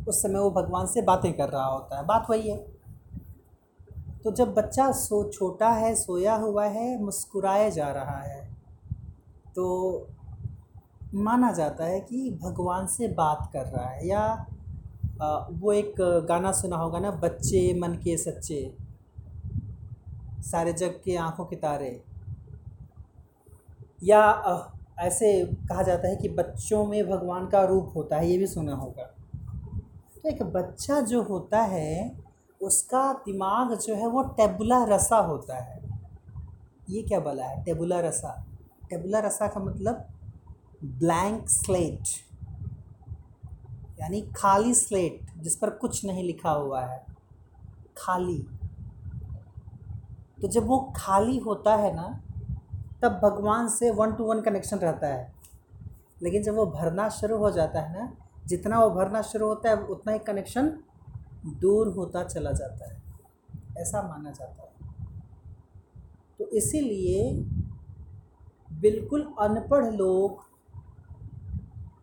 [0.07, 2.57] उस समय वो भगवान से बातें कर रहा होता है। बात वही है।
[4.23, 8.43] तो जब बच्चा सो, छोटा है, सोया हुआ है, मुस्कुराया जा रहा है
[9.55, 9.65] तो
[11.15, 14.45] माना जाता है कि भगवान से बात कर रहा है। या
[15.51, 15.95] वो एक
[16.29, 18.75] गाना सुना होगा ना, बच्चे मन के सच्चे,
[20.41, 21.89] सारे जग के आँखों के तारे।
[24.03, 24.21] या
[24.99, 28.75] ऐसे कहा जाता है कि बच्चों में भगवान का रूप होता है, ये भी सुना
[28.75, 29.03] होगा।
[30.15, 32.11] तो एक बच्चा जो होता है,
[32.61, 35.79] उसका दिमाग जो है वो टेबुला रसा होता है।
[36.89, 37.63] ये क्या बोला है?
[37.63, 38.45] टेबुला रसा।
[38.89, 40.05] टेबुला रसा का मतलब
[40.83, 42.03] ब्लैंक स्लेट,
[43.99, 47.05] यानी खाली स्लेट, जिस पर कुछ नहीं लिखा हुआ है।
[47.97, 48.37] खाली।
[50.41, 52.21] तो जब वो खाली होता है ना
[53.05, 55.33] तब भगवान से वन टू वन कनेक्शन रहता है।
[56.21, 58.13] लेकिन जब वो भरना शुरू हो जाता है ना,
[58.45, 60.79] जितना वो भरना शुरू होता है, उतना ही कनेक्शन
[61.45, 63.03] दूर होता चला जाता है।
[63.77, 64.95] ऐसा माना जाता है।
[66.39, 67.33] तो इसीलिए
[68.71, 70.43] बिल्कुल अनपढ़ लोग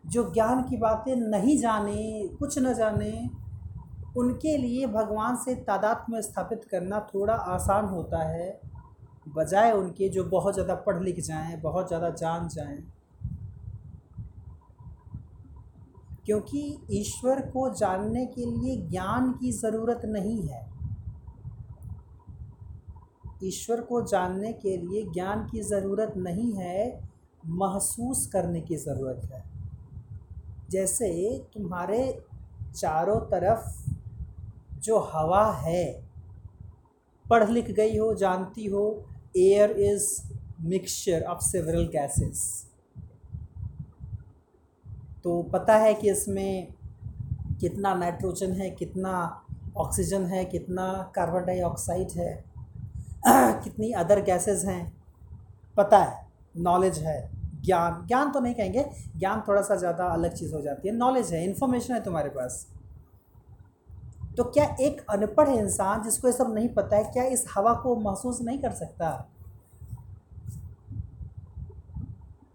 [0.06, 3.30] जो ज्ञान की बातें नहीं जाने, कुछ न जाने,
[4.16, 8.71] उनके लिए भगवान से तादाद में स्थापित करना थोड़ा आसान होता है।
[9.28, 12.82] बजाय उनके जो बहुत ज़्यादा पढ़ लिख जाएँ, बहुत ज़्यादा जान जाएँ।
[16.26, 20.70] क्योंकि ईश्वर को जानने के लिए ज्ञान की ज़रूरत नहीं है।
[23.44, 27.00] ईश्वर को जानने के लिए ज्ञान की ज़रूरत नहीं है,
[27.46, 29.44] महसूस करने की ज़रूरत है।
[30.70, 32.22] जैसे तुम्हारे
[32.76, 33.64] चारों तरफ़
[34.80, 36.02] जो हवा है,
[37.26, 40.22] पढ़ लिख गई हो, जानती हो air is
[40.60, 42.66] mixture of several gases
[45.24, 46.72] तो पता है कि इसमें
[47.60, 49.44] कितना नाइट्रोजन है, कितना
[49.76, 52.44] ऑक्सीजन है, कितना कार्बन डाइऑक्साइड है,
[53.64, 54.92] कितनी अदर गैसेस हैं,
[55.76, 57.30] पता है नॉलेज है,
[57.64, 58.84] ज्ञान ज्ञान तो नहीं कहेंगे,
[59.16, 62.66] ज्ञान थोड़ा सा ज़्यादा अलग चीज़ हो जाती है नॉलेज है इन्फॉर्मेशन है तुम्हारे पास।
[64.36, 67.96] तो क्या एक अनपढ़ इंसान जिसको ये सब नहीं पता है, क्या इस हवा को
[67.96, 69.28] महसूस नहीं कर सकता?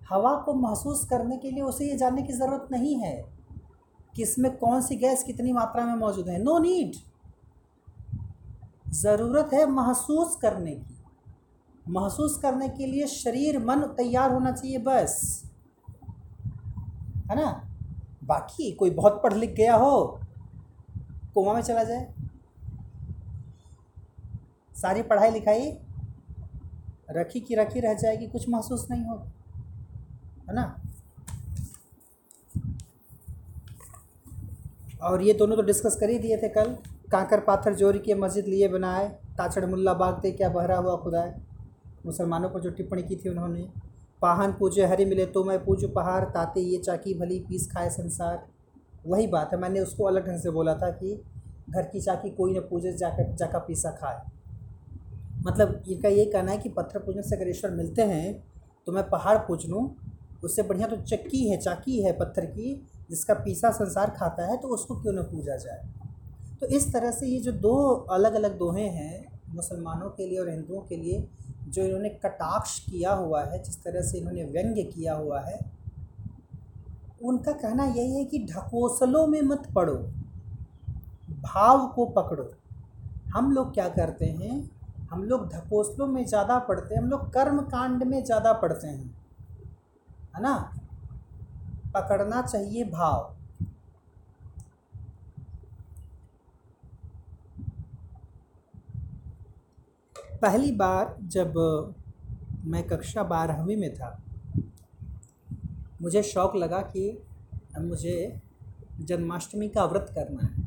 [0.09, 3.15] हवा को महसूस करने के लिए उसे ये जानने की ज़रूरत नहीं है
[4.15, 6.95] कि इसमें कौन सी गैस कितनी मात्रा में मौजूद है। नो नीड
[8.93, 10.95] ज़रूरत है महसूस करने की।
[11.89, 15.43] महसूस करने के लिए शरीर, मन तैयार होना चाहिए बस।
[17.31, 17.49] है ना?
[18.23, 20.19] बाकी कोई बहुत पढ़ लिख गया हो
[21.37, 22.07] कोमा में चला जाए।
[24.75, 25.69] सारी पढ़ाई लिखाई
[27.11, 29.31] रखी की रखी रह जाएगी, कुछ महसूस नहीं होगा,
[30.47, 30.63] है ना?
[35.03, 36.75] और ये दोनों तो डिस्कस कर ही दिए थे कल।
[37.11, 41.33] कांकर पाथर जोरी के मस्जिद लिए बनाए ताछड़ मुल्ला बाग थे क्या बहरा हुआ खुदाए।
[42.05, 43.67] मुसलमानों पर जो टिप्पणी की थी उन्होंने,
[44.21, 48.45] पाहन पूजे हरी मिले तो मैं पूजू पहाड़, ताते ये चाकी भली, पीस खाए संसार।
[49.07, 51.13] वही बात है। मैंने उसको अलग ढंग से बोला था कि
[51.69, 54.21] घर की चाकी कोई न पूजे, जाकर जाका पीसा खाए।
[55.41, 58.43] मतलब इनका ये कहना है कि पत्थर पूजने से अगर ईश्वर मिलते हैं
[58.87, 59.83] तो मैं पहाड़ पूज लूँ,
[60.43, 62.73] उससे बढ़िया तो चक्की है, चाकी है पत्थर की,
[63.09, 65.81] जिसका पीसा संसार खाता है तो उसको क्यों न पूजा जाए?
[66.61, 67.73] तो इस तरह से ये जो दो
[68.11, 71.27] अलग अलग दोहे हैं, मुसलमानों के लिए और हिंदुओं के लिए,
[71.67, 75.59] जो इन्होंने कटाक्ष किया हुआ है, जिस तरह से इन्होंने व्यंग्य किया हुआ है
[77.21, 79.95] उनका कहना यही है कि ढकोसलों में मत पड़ो,
[81.43, 82.51] भाव को पकड़ो।
[83.35, 84.69] हम लोग क्या करते हैं?
[85.11, 89.15] हम लोग ढकोसलों में ज़्यादा पढ़ते हैं, हम लोग कर्म कांड में ज़्यादा पढ़ते हैं,
[90.35, 90.55] है ना?
[91.95, 93.33] पकड़ना चाहिए भाव।
[100.41, 101.53] पहली बार जब
[102.65, 104.09] मैं कक्षा बारहवीं में था
[106.01, 107.23] मुझे शौक़ लगा कि
[107.79, 108.39] मुझे
[109.01, 110.65] जन्माष्टमी का व्रत करना है।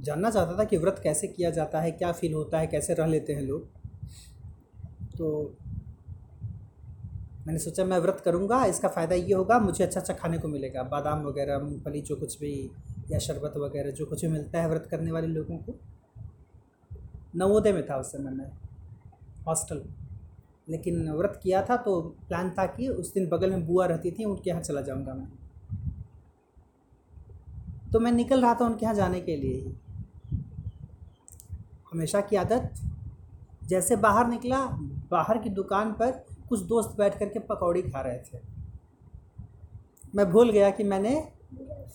[0.00, 3.06] जानना चाहता था कि व्रत कैसे किया जाता है, क्या फील होता है, कैसे रह
[3.06, 3.68] लेते हैं लोग।
[5.18, 5.54] तो
[7.46, 10.82] मैंने सोचा मैं व्रत करूँगा, इसका फ़ायदा ये होगा, मुझे अच्छा अच्छा खाने को मिलेगा,
[10.82, 12.70] बादाम वगैरह, मूँगफली, जो कुछ भी,
[13.10, 15.74] या शरबत वगैरह, जो कुछ भी मिलता है व्रत करने वाले लोगों को।
[17.36, 18.50] नवोदय में था उस समय मैं,
[19.46, 19.82] हॉस्टल
[20.68, 24.24] लेकिन व्रत किया था तो प्लान था कि उस दिन बगल में बुआ रहती थी,
[24.24, 25.28] उनके यहाँ चला जाऊँगा मैं।
[27.92, 29.74] तो मैं निकल रहा था उनके यहाँ जाने के लिए ही।
[31.92, 32.72] हमेशा की आदत,
[33.64, 34.58] जैसे बाहर निकला,
[35.10, 36.10] बाहर की दुकान पर
[36.48, 38.40] कुछ दोस्त बैठ कर के पकौड़ी खा रहे थे।
[40.14, 41.14] मैं भूल गया कि मैंने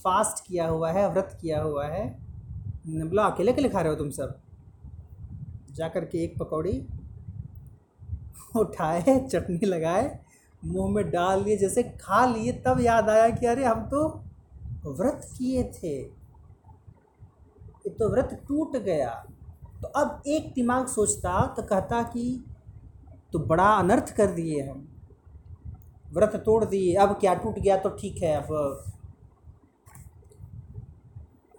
[0.03, 2.07] फास्ट किया हुआ है, व्रत किया हुआ है।
[2.87, 4.39] बोला अकेले अकेले खा रहे हो तुम सब?
[5.71, 6.73] जा कर के एक पकौड़ी
[8.55, 10.19] उठाए, चटनी लगाए,
[10.65, 14.07] मुँह में डाल लिए जैसे खा लिए, तब याद आया कि अरे हम तो
[14.85, 15.95] व्रत किए थे।
[17.81, 19.13] ये तो व्रत टूट गया।
[19.81, 22.43] तो अब एक दिमाग सोचता तो कहता कि
[23.33, 24.87] तो बड़ा अनर्थ कर दिए हम।
[26.13, 28.83] व्रत तोड़ दिए, अब क्या टूट गया तो ठीक है, अब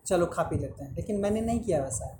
[0.06, 2.18] चलो खा पी लेते हैं। लेकिन मैंने नहीं किया वैसा।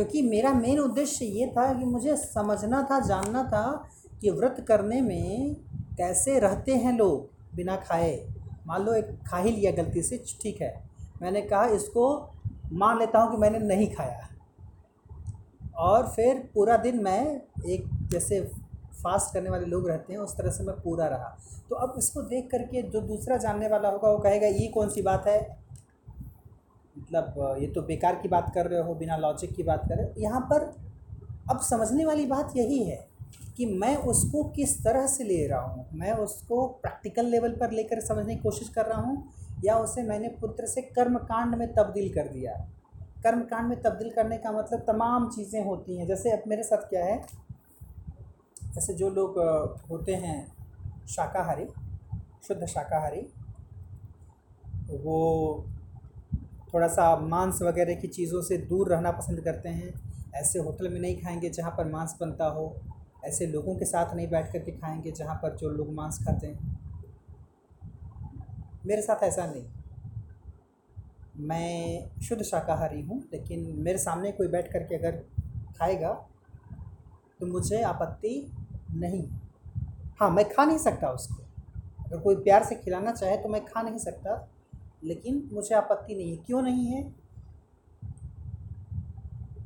[0.00, 3.88] क्योंकि मेरा मेन उद्देश्य ये था कि मुझे समझना था, जानना था
[4.20, 5.54] कि व्रत करने में
[5.96, 8.14] कैसे रहते हैं लोग बिना खाए।
[8.66, 10.72] मान लो एक खा ही लिया गलती से, ठीक है।
[11.22, 12.32] मैंने कहा, इसको
[12.72, 14.28] मान लेता हूँ कि मैंने नहीं खाया।
[15.78, 18.40] और फिर पूरा दिन मैं एक जैसे
[19.02, 21.36] फास्ट करने वाले लोग रहते हैं, उस तरह से मैं पूरा रहा।
[21.70, 25.02] तो अब इसको देख करके जो दूसरा जानने वाला होगा, वो कहेगा, ये कौन सी
[25.02, 25.58] बात है?
[27.00, 30.06] मतलब ये तो बेकार की बात कर रहे हो, बिना लॉजिक की बात कर रहे
[30.06, 30.72] हो। यहाँ पर
[31.50, 33.06] अब समझने वाली बात यही है
[33.56, 35.86] कि मैं उसको किस तरह से ले रहा हूँ?
[35.92, 39.32] मैं उसको प्रैक्टिकल लेवल पर लेकर समझने की कोशिश कर रहा हूँ
[39.64, 42.54] या उसे मैंने पुत्र से कर्म कांड में तब्दील कर दिया?
[43.22, 46.88] कर्म कांड में तब्दील करने का मतलब तमाम चीज़ें होती हैं। जैसे अब मेरे साथ
[46.88, 47.20] क्या है,
[48.74, 49.38] जैसे जो लोग
[49.90, 50.36] होते हैं
[51.08, 51.66] शाकाहारी,
[52.48, 53.26] शुद्ध शाकाहारी,
[55.02, 55.64] वो
[56.74, 59.92] थोड़ा सा मांस वगैरह की चीज़ों से दूर रहना पसंद करते हैं।
[60.34, 62.74] ऐसे होटल में नहीं खाएँगे जहाँ पर मांस बनता हो।
[63.24, 66.46] ऐसे लोगों के साथ नहीं बैठ कर के खाएँगे जहाँ पर जो लोग मांस खाते
[66.46, 66.78] हैं।
[68.86, 69.64] मेरे साथ ऐसा नहीं।
[71.36, 75.16] मैं शुद्ध शाकाहारी हूँ, लेकिन मेरे सामने कोई बैठ कर के अगर
[75.78, 76.12] खाएगा
[77.40, 78.52] तो मुझे आपत्ति
[78.90, 79.26] नहीं।
[80.20, 81.42] हाँ मैं खा नहीं सकता उसको।
[82.04, 84.36] अगर कोई प्यार से खिलाना चाहे तो मैं खा नहीं सकता।
[85.04, 87.02] लेकिन मुझे आपत्ति नहीं है। क्यों नहीं है?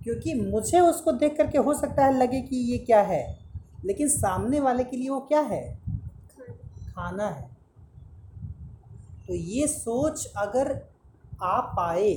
[0.04, 3.38] क्योंकि मुझे उसको देख करके हो सकता है लगे कि ये क्या है,
[3.84, 5.78] लेकिन सामने वाले के लिए वो क्या है?
[6.88, 7.48] खाना है।
[9.26, 10.72] तो ये सोच अगर
[11.42, 12.14] आ पाए,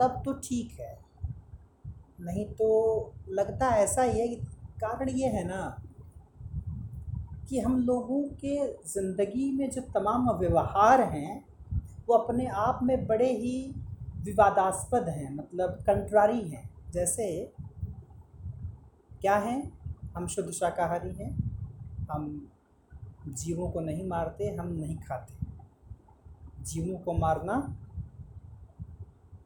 [0.00, 0.98] तब तो ठीक है।
[2.20, 4.36] नहीं तो लगता ऐसा ही है कि
[4.80, 5.79] कारण ये है ना
[7.50, 11.44] कि हम लोगों के ज़िंदगी में जो तमाम व्यवहार हैं,
[12.08, 13.74] वो अपने आप में बड़े ही
[14.16, 17.52] विवादास्पद हैं मतलब कंट्रारी हैं। जैसे,
[19.20, 19.78] क्या हैं?
[20.16, 21.58] हम शुद्ध शाकाहारी हैं,
[22.12, 22.50] हम
[23.28, 25.34] जीवों को नहीं मारते, हम नहीं खाते।
[26.62, 27.76] जीवों को मारना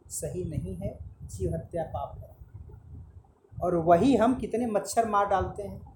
[0.09, 2.37] सही नहीं है, जीव हत्या पाप है।
[3.63, 5.94] और वही हम कितने मच्छर मार डालते हैं।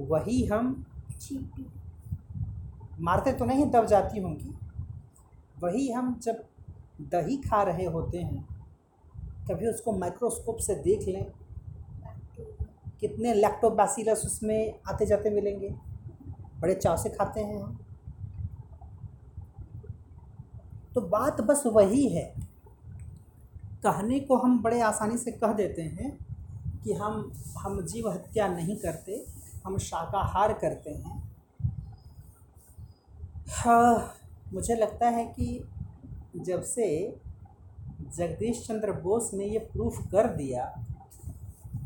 [0.00, 0.84] वही हम
[3.00, 4.54] मारते तो नहीं, दब जाती होंगी।
[5.60, 6.44] वही हम जब
[7.10, 8.42] दही खा रहे होते हैं
[9.48, 11.24] कभी उसको माइक्रोस्कोप से देख लें,
[13.00, 15.68] कितने लैक्टोबैसिलस उसमें आते जाते मिलेंगे।
[16.60, 17.78] बड़े चाव से खाते हैं हम।
[20.94, 22.24] तो बात बस वही है।
[23.82, 26.16] कहने को हम बड़े आसानी से कह देते हैं
[26.84, 29.24] कि हम हम जीव हत्या नहीं करते।
[29.64, 31.22] हम शाकाहार करते हैं।
[33.48, 34.14] हाँ
[34.52, 35.68] मुझे लगता है कि
[36.36, 36.86] जब से
[38.16, 40.64] जगदीश चंद्र बोस ने ये प्रूफ कर दिया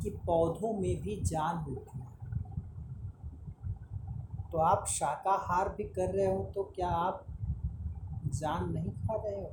[0.02, 2.06] कि पौधों में भी जान होती है
[4.52, 7.24] तो आप शाकाहार भी कर रहे हो तो क्या आप
[8.26, 9.50] जान नहीं खा रहे हो?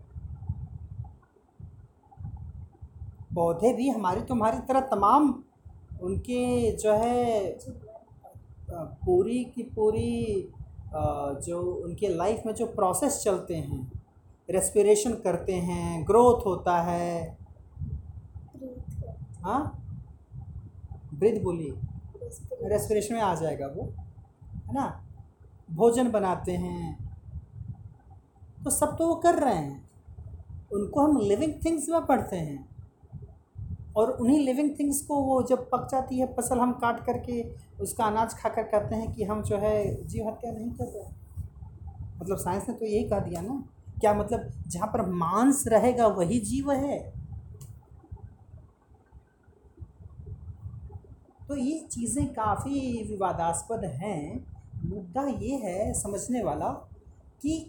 [3.35, 5.43] पौधे भी हमारी तुम्हारी तरह तमाम
[6.01, 7.51] उनके जो है
[8.75, 10.49] पूरी की पूरी
[11.45, 14.03] जो उनके लाइफ में जो प्रोसेस चलते हैं
[14.49, 17.37] रेस्पिरेशन करते हैं ग्रोथ होता है।
[19.43, 19.81] हाँ?
[21.13, 21.73] ब्रिथ बोलिए।
[22.69, 23.83] रेस्पिरेशन में आ जाएगा वो,
[24.67, 25.03] है ना?
[25.71, 27.05] भोजन बनाते हैं।
[28.63, 29.89] तो सब तो वो कर रहे हैं।
[30.73, 32.74] उनको हम लिविंग थिंग्स में पढ़ते हैं।
[33.95, 37.41] और उन्हीं लिविंग थिंग्स को वो जब पक जाती है, फ़सल हम काट करके
[37.83, 41.13] उसका अनाज खाकर कहते हैं कि हम जो है जीव हत्या नहीं कर रहे
[42.19, 43.63] मतलब साइंस ने तो यही कह दिया ना,
[43.99, 46.99] क्या मतलब जहाँ पर मांस रहेगा वही जीव है?
[51.47, 54.45] तो ये चीज़ें काफ़ी विवादास्पद हैं।
[54.85, 56.69] मुद्दा ये है समझने वाला
[57.41, 57.59] कि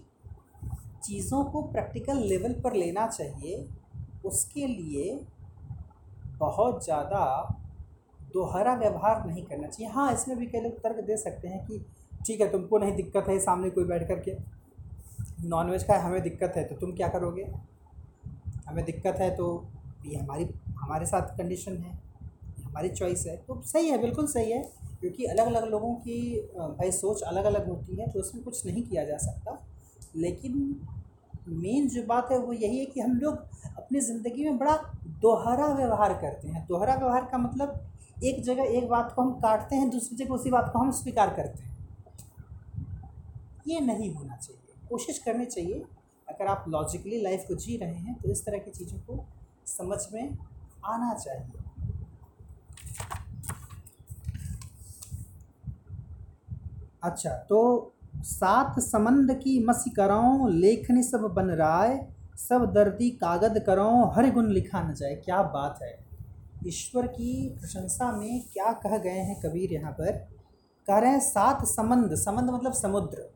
[1.05, 3.67] चीज़ों को प्रैक्टिकल लेवल पर लेना चाहिए,
[4.25, 5.19] उसके लिए
[6.39, 7.23] बहुत ज़्यादा
[8.35, 11.79] दोहरा व्यवहार नहीं करना चाहिए। हाँ इसमें भी कई लोग तर्क दे सकते हैं कि,
[12.27, 14.37] ठीक है, तुमको नहीं दिक्कत है सामने कोई बैठ कर के
[15.45, 17.47] नॉनवेज का हमें दिक्कत है तो तुम क्या करोगे?
[18.69, 19.47] हमें दिक्कत है तो
[20.07, 21.99] ये हमारी, हमारे साथ कंडीशन है
[22.65, 24.63] हमारी चॉइस है। तो सही है, बिल्कुल सही है,
[25.01, 26.19] क्योंकि अलग अलग लोगों की
[26.59, 29.59] भाई सोच अलग अलग होती है तो उसमें कुछ नहीं किया जा सकता।
[30.17, 30.55] लेकिन
[31.49, 33.35] मेन जो बात है वो यही है कि हम लोग
[33.77, 34.77] अपनी ज़िंदगी में बड़ा
[35.21, 39.77] दोहरा व्यवहार करते हैं। दोहरा व्यवहार का मतलब एक जगह एक बात को हम काटते
[39.77, 41.75] हैं, दूसरी जगह उसी बात को हम स्वीकार करते हैं।
[43.69, 45.83] ये नहीं होना चाहिए। कोशिश करनी चाहिए।
[46.29, 49.25] अगर आप लॉजिकली लाइफ को जी रहे हैं तो इस तरह की चीज़ों को
[49.67, 50.37] समझ में
[50.85, 51.65] आना चाहिए।
[57.03, 57.59] अच्छा तो
[58.27, 62.07] सात समंद की मसी कराऊं, लेखनी सब बन राय,
[62.37, 66.07] सब दर्दी कागद कराऊं, हर गुण लिखा न जाए, क्या बात है।
[66.67, 70.13] ईश्वर की प्रशंसा में क्या कह गए हैं कबीर यहाँ पर?
[70.87, 73.31] कह रहे हैं सात समंद समंद मतलब समुद्र।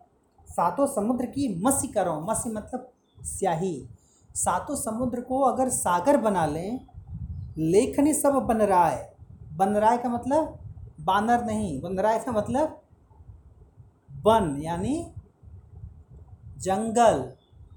[0.49, 2.91] सातों समुद्र की मसी करो मसी मतलब
[3.25, 3.89] स्याही।
[4.35, 6.81] सातों समुद्र को अगर सागर बना लें,
[7.59, 9.13] लेखनी सब बन राय।
[9.53, 10.59] बन राय का मतलब
[11.01, 12.80] बानर नहीं, बन राय का मतलब
[14.27, 15.13] वन, यानी
[16.59, 17.33] जंगल।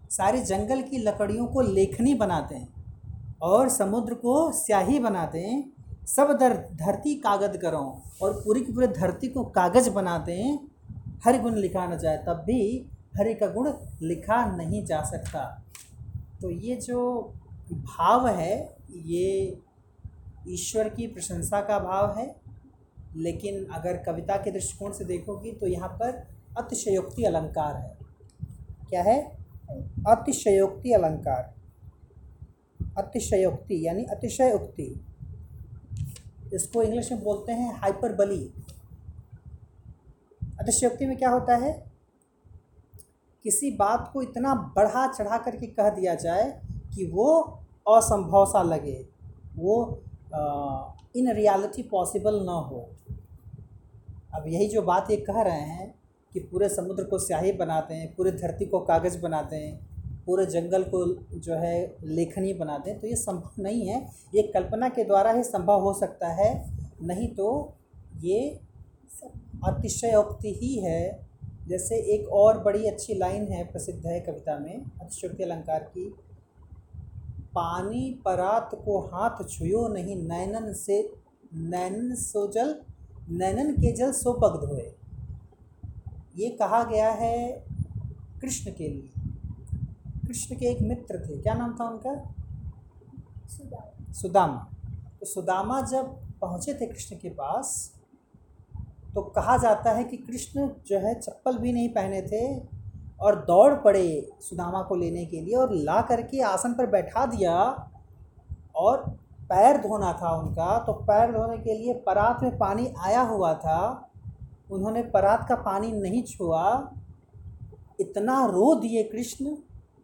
[0.09, 2.73] सारे जंगल की लकड़ियों को लेखनी बनाते हैं
[3.41, 5.73] और समुद्र को स्याही बनाते हैं।
[6.07, 10.71] सब दर, धरती कागज़ करो और पूरी की पूरी धरती को कागज़ बनाते हैं।
[11.25, 15.63] हर गुण लिखा न जाए, तब भी हरि का गुण लिखा नहीं जा सकता।
[16.41, 17.33] तो ये जो
[17.71, 19.59] भाव है, ये
[20.47, 22.42] ईश्वर की प्रशंसा का भाव है।
[23.15, 27.97] लेकिन अगर कविता के दृष्टिकोण से देखोगी तो यहाँ पर अतिशयोक्ति अलंकार है।
[28.89, 29.19] क्या है?
[30.07, 31.53] अतिशयोक्ति अलंकार।
[32.97, 34.93] अतिशयोक्ति यानी अतिशय उक्ति
[36.53, 38.43] इसको इंग्लिश में बोलते हैं हाइपरबली।
[40.59, 41.71] अतिशयोक्ति में क्या होता है?
[43.45, 46.61] किसी बात को इतना बढ़ा चढ़ा करके कह दिया जाए
[46.95, 47.41] कि वो
[47.87, 49.07] असंभव सा लगे।
[49.55, 50.03] वो
[51.15, 52.89] इन रियलिटी पॉसिबल ना हो।
[54.35, 55.93] अब यही जो बात ये कह रहे हैं
[56.31, 59.75] कि पूरे समुद्र को स्याही बनाते हैं, पूरे धरती को कागज़ बनाते हैं,
[60.25, 61.05] पूरे जंगल को
[61.37, 63.99] जो है लेखनी बनाते हैं तो ये संभव नहीं है।
[64.35, 66.51] ये कल्पना के द्वारा ही संभव हो सकता है,
[67.03, 67.77] नहीं तो
[68.21, 68.39] ये
[69.65, 71.01] अतिशयोक्ति ही है।
[71.67, 76.05] जैसे एक और बड़ी अच्छी लाइन है प्रसिद्ध है कविता में, अतिशयोक्ति अलंकार की
[77.55, 81.13] पानी परात को हाथ छुयो नहीं, नैनन से,
[81.53, 82.81] नैनन सो जल,
[83.29, 84.95] नैनन के जल सो पग धोए।
[86.37, 87.63] ये कहा गया है
[88.41, 89.09] कृष्ण के लिए।
[90.27, 92.35] कृष्ण के एक मित्र थे। क्या नाम था उनका?
[93.47, 94.69] सुदामा सुदामा।
[95.19, 97.93] तो सुदामा जब पहुँचे थे कृष्ण के पास
[99.15, 102.72] तो कहा जाता है कि कृष्ण जो है चप्पल भी नहीं पहने थे
[103.23, 104.05] और दौड़ पड़े
[104.41, 107.55] सुदामा को लेने के लिए और ला करके आसन पर बैठा दिया
[108.75, 108.97] और
[109.49, 114.09] पैर धोना था उनका तो पैर धोने के लिए परात में पानी आया हुआ था।
[114.71, 116.91] उन्होंने परात का पानी नहीं छुआ।
[117.99, 119.55] इतना रो दिए कृष्ण,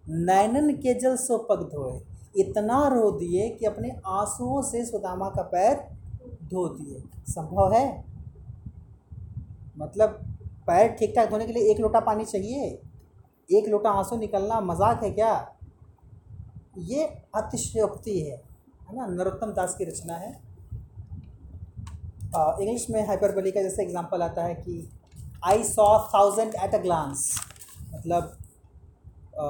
[0.06, 2.00] नैनन के जल सो पग धोए।
[2.38, 5.76] इतना रो दिए कि अपने आंसुओं से सुदामा का पैर
[6.44, 7.88] धो दिए। संभव है?
[9.78, 10.20] मतलब
[10.68, 12.70] पैर ठीक ठाक धोने के लिए एक लोटा पानी चाहिए?
[13.50, 15.32] एक लोटा आँसू निकलना मज़ाक है क्या?
[16.80, 17.04] ये
[17.36, 19.06] अतिशयोक्ति है है ना?
[19.08, 20.32] नरोत्तम दास की रचना है।
[22.34, 24.90] इंग्लिश में हाइपरबली का जैसे एग्जांपल आता है कि
[25.46, 27.30] I saw thousand at a glance
[27.94, 28.38] मतलब
[29.40, 29.46] आ,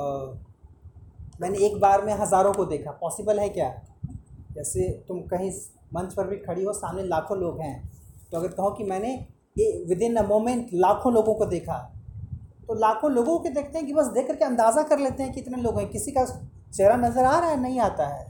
[1.41, 3.69] मैंने एक बार में हज़ारों को देखा। पॉसिबल है क्या?
[4.53, 5.51] जैसे तुम कहीं
[5.93, 7.89] मंच पर भी खड़ी हो सामने लाखों लोग हैं।
[8.31, 9.13] तो अगर कहो कि मैंने
[9.87, 11.77] विद इन अ मोमेंट लाखों लोगों को देखा
[12.69, 15.61] तो लाखों लोगों के देखते हैं कि बस देख करके अंदाज़ा कर लेते हैं कितने
[15.61, 17.59] लोग हैं। किसी का चेहरा नज़र आ रहा है?
[17.61, 18.23] नहीं आता है।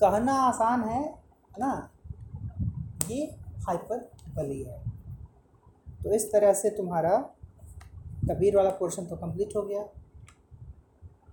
[0.00, 1.02] कहना आसान है
[1.58, 1.90] ना?
[3.10, 3.24] ये
[3.66, 3.98] हाइपर
[4.36, 4.78] बली है।
[6.04, 7.16] तो इस तरह से तुम्हारा
[8.30, 9.82] कबीर वाला पोर्शन तो कंप्लीट हो गया।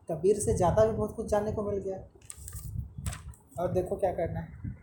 [0.09, 1.99] कबीर से ज़्यादा भी बहुत कुछ जानने को मिल गया।
[3.59, 4.77] और देखो क्या करना है।